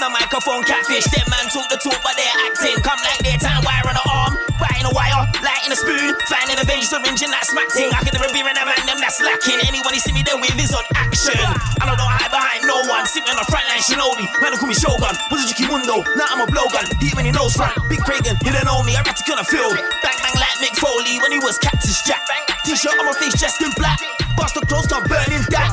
No 0.00 0.10
microphone 0.10 0.62
catfish. 0.62 1.04
Them 1.10 1.26
man 1.30 1.46
talk 1.50 1.66
the 1.68 1.78
talk, 1.78 1.98
but 2.02 2.14
they're 2.14 2.38
acting. 2.46 2.78
Come 2.82 2.98
like 3.02 3.18
they're 3.22 3.38
tying 3.38 3.62
wire 3.66 3.86
on 3.86 3.96
the 3.98 4.04
arm, 4.06 4.32
biting 4.58 4.86
a 4.86 4.92
wire, 4.94 5.26
lighting 5.42 5.74
a 5.74 5.78
spoon, 5.78 6.14
finding 6.30 6.58
a 6.58 6.64
vengeance 6.64 6.90
syringe 6.90 7.22
and 7.22 7.32
that 7.34 7.44
smack 7.46 7.68
ting. 7.74 7.90
I 7.90 8.02
can 8.06 8.14
never 8.14 8.30
be 8.30 8.40
in 8.40 8.48
a 8.48 8.64
man, 8.64 8.78
them 8.86 8.98
that's 9.02 9.18
lacking. 9.22 9.58
Anyone 9.66 9.94
you 9.94 10.02
see 10.02 10.14
me 10.14 10.22
there 10.22 10.38
with 10.38 10.54
is 10.58 10.74
on 10.74 10.86
action. 10.94 11.38
I 11.82 11.84
don't 11.86 11.98
know 11.98 12.06
hide 12.06 12.30
behind 12.30 12.62
no 12.66 12.82
one. 12.86 13.04
Sit 13.06 13.26
me 13.26 13.34
on 13.34 13.38
the 13.38 13.48
front 13.50 13.66
line, 13.66 13.82
Shinobi. 13.82 14.26
Man, 14.38 14.54
call 14.58 14.70
me 14.70 14.76
Shogun. 14.78 15.14
Was 15.30 15.42
a 15.42 15.46
Jiki 15.50 15.66
Mundo. 15.66 16.06
Now 16.14 16.30
I'm 16.30 16.42
a 16.42 16.48
blowgun. 16.48 16.86
Deep 17.02 17.18
in 17.18 17.26
your 17.26 17.36
nose 17.36 17.54
front. 17.58 17.74
Big 17.90 18.00
Kragan, 18.06 18.38
you 18.46 18.54
don't 18.54 18.66
know 18.66 18.82
me. 18.86 18.94
I 18.94 19.02
rat 19.02 19.18
on 19.18 19.38
the 19.38 19.46
field. 19.46 19.74
Bang 20.02 20.18
bang 20.22 20.36
like 20.38 20.56
Mick 20.62 20.74
Foley 20.78 21.18
when 21.20 21.32
he 21.34 21.40
was 21.42 21.58
Cactus 21.58 22.02
Jack. 22.06 22.22
T-shirt 22.64 22.98
on 23.00 23.06
my 23.06 23.14
face, 23.16 23.34
dressed 23.38 23.62
in 23.62 23.72
black. 23.76 23.98
Bust 24.36 24.54
the 24.54 24.62
clothes, 24.66 24.86
come 24.86 25.02
burning 25.04 25.42
that. 25.50 25.67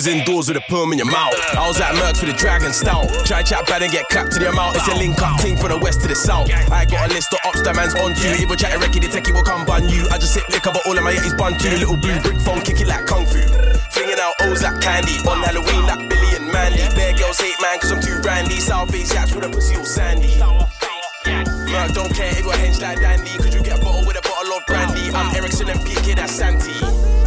Was 0.00 0.06
indoors 0.06 0.48
with 0.48 0.56
a 0.56 0.64
perm 0.72 0.92
in 0.92 0.98
your 0.98 1.12
mouth. 1.12 1.36
I 1.52 1.68
was 1.68 1.76
at 1.76 1.92
Mercs 2.00 2.24
with 2.24 2.32
a 2.32 2.38
dragon 2.38 2.72
stout. 2.72 3.04
Try 3.26 3.42
chat 3.42 3.66
bad 3.66 3.82
and 3.82 3.92
get 3.92 4.08
clapped 4.08 4.32
to 4.32 4.38
the 4.38 4.48
amount. 4.48 4.76
It's 4.76 4.88
a 4.88 4.96
link 4.96 5.20
up 5.20 5.38
thing 5.40 5.58
from 5.58 5.68
the 5.68 5.76
west 5.76 6.00
to 6.00 6.08
the 6.08 6.16
south. 6.16 6.48
I 6.72 6.86
got 6.86 7.10
a 7.10 7.12
list 7.12 7.34
of 7.34 7.40
ops 7.44 7.60
that 7.60 7.76
man's 7.76 7.92
on 8.00 8.16
to. 8.16 8.28
If 8.40 8.48
we 8.48 8.56
chat 8.56 8.72
a 8.72 8.78
record, 8.80 9.04
the 9.04 9.12
techie 9.12 9.36
will 9.36 9.44
come 9.44 9.66
bun 9.66 9.90
you. 9.92 10.08
I 10.08 10.16
just 10.16 10.32
hit 10.32 10.48
liquor, 10.48 10.72
but 10.72 10.86
all 10.88 10.96
of 10.96 11.04
my 11.04 11.12
yet 11.12 11.26
is 11.26 11.34
bun 11.36 11.52
too. 11.60 11.68
Little 11.76 12.00
blue 12.00 12.16
brick 12.24 12.40
phone, 12.40 12.64
kick 12.64 12.80
it 12.80 12.88
like 12.88 13.04
kung 13.04 13.28
fu. 13.28 13.44
Flinging 13.92 14.16
out 14.16 14.32
O's 14.48 14.64
like 14.64 14.80
candy. 14.80 15.20
On 15.28 15.36
Halloween 15.44 15.84
like 15.84 16.08
Billy 16.08 16.32
and 16.32 16.48
Mandy. 16.48 16.80
Bare 16.96 17.12
girls 17.20 17.36
hate 17.36 17.60
man 17.60 17.76
cause 17.84 17.92
I'm 17.92 18.00
too 18.00 18.16
randy. 18.24 18.56
South 18.56 18.88
Face 18.88 19.12
yachts 19.12 19.36
with 19.36 19.44
a 19.44 19.52
pussy 19.52 19.76
all 19.76 19.84
sandy. 19.84 20.32
Merc 21.68 21.92
don't 21.92 22.12
care 22.16 22.32
if 22.32 22.40
you're 22.40 22.56
hench 22.56 22.80
like 22.80 23.04
dandy. 23.04 23.36
Cause 23.36 23.52
you 23.52 23.60
get 23.60 23.76
a 23.76 23.84
bottle 23.84 24.08
with 24.08 24.16
a 24.16 24.24
bottle 24.24 24.56
of 24.56 24.64
brandy. 24.64 25.12
I'm 25.12 25.28
Ericsson 25.36 25.68
and 25.68 25.80
PK, 25.84 26.16
that's 26.16 26.32
Santi. 26.32 27.19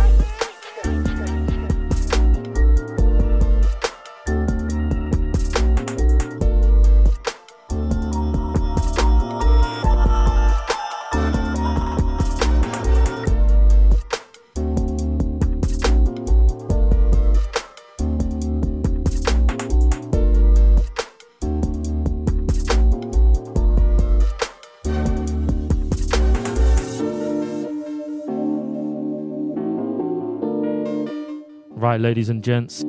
Right, 31.93 32.01
ladies 32.01 32.29
and 32.29 32.43
gents, 32.43 32.81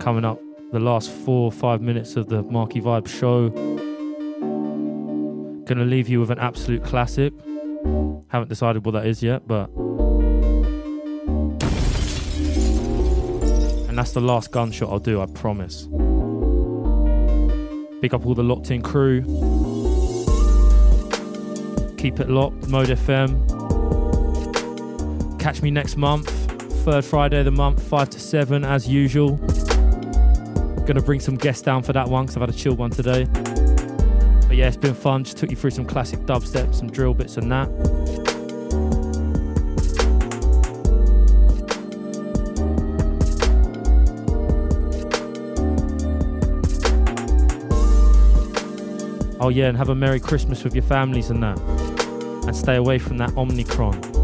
coming 0.00 0.24
up 0.24 0.40
the 0.72 0.80
last 0.80 1.12
four 1.12 1.44
or 1.44 1.52
five 1.52 1.80
minutes 1.80 2.16
of 2.16 2.26
the 2.26 2.42
Marky 2.42 2.80
Vibe 2.80 3.06
show. 3.06 3.50
Gonna 5.64 5.84
leave 5.84 6.08
you 6.08 6.18
with 6.18 6.32
an 6.32 6.40
absolute 6.40 6.82
classic. 6.82 7.32
Haven't 8.30 8.48
decided 8.48 8.84
what 8.84 8.90
that 8.94 9.06
is 9.06 9.22
yet, 9.22 9.46
but. 9.46 9.70
And 13.88 13.96
that's 13.96 14.10
the 14.10 14.22
last 14.22 14.50
gunshot 14.50 14.90
I'll 14.90 14.98
do, 14.98 15.22
I 15.22 15.26
promise. 15.26 15.84
Big 18.00 18.12
up 18.12 18.26
all 18.26 18.34
the 18.34 18.42
locked 18.42 18.72
in 18.72 18.82
crew. 18.82 19.20
Keep 21.96 22.18
it 22.18 22.28
locked, 22.28 22.66
Mode 22.66 22.88
FM. 22.88 23.38
Catch 25.38 25.62
me 25.62 25.70
next 25.70 25.96
month 25.96 26.47
third 26.92 27.04
Friday 27.04 27.40
of 27.40 27.44
the 27.44 27.50
month, 27.50 27.82
5 27.82 28.08
to 28.08 28.18
7 28.18 28.64
as 28.64 28.88
usual. 28.88 29.36
Gonna 30.86 31.02
bring 31.02 31.20
some 31.20 31.36
guests 31.36 31.60
down 31.60 31.82
for 31.82 31.92
that 31.92 32.08
one 32.08 32.24
because 32.24 32.38
I've 32.38 32.40
had 32.40 32.48
a 32.48 32.54
chill 32.54 32.72
one 32.76 32.88
today. 32.88 33.26
But 34.46 34.56
yeah, 34.56 34.68
it's 34.68 34.78
been 34.78 34.94
fun. 34.94 35.22
Just 35.22 35.36
took 35.36 35.50
you 35.50 35.56
through 35.56 35.72
some 35.72 35.84
classic 35.84 36.20
dubstep, 36.20 36.74
some 36.74 36.90
drill 36.90 37.12
bits 37.12 37.36
and 37.36 37.52
that. 37.52 37.68
Oh 49.40 49.50
yeah, 49.50 49.66
and 49.68 49.76
have 49.76 49.90
a 49.90 49.94
Merry 49.94 50.20
Christmas 50.20 50.64
with 50.64 50.74
your 50.74 50.84
families 50.84 51.28
and 51.28 51.42
that. 51.42 51.60
And 52.46 52.56
stay 52.56 52.76
away 52.76 52.98
from 52.98 53.18
that 53.18 53.28
Omnicron. 53.32 54.17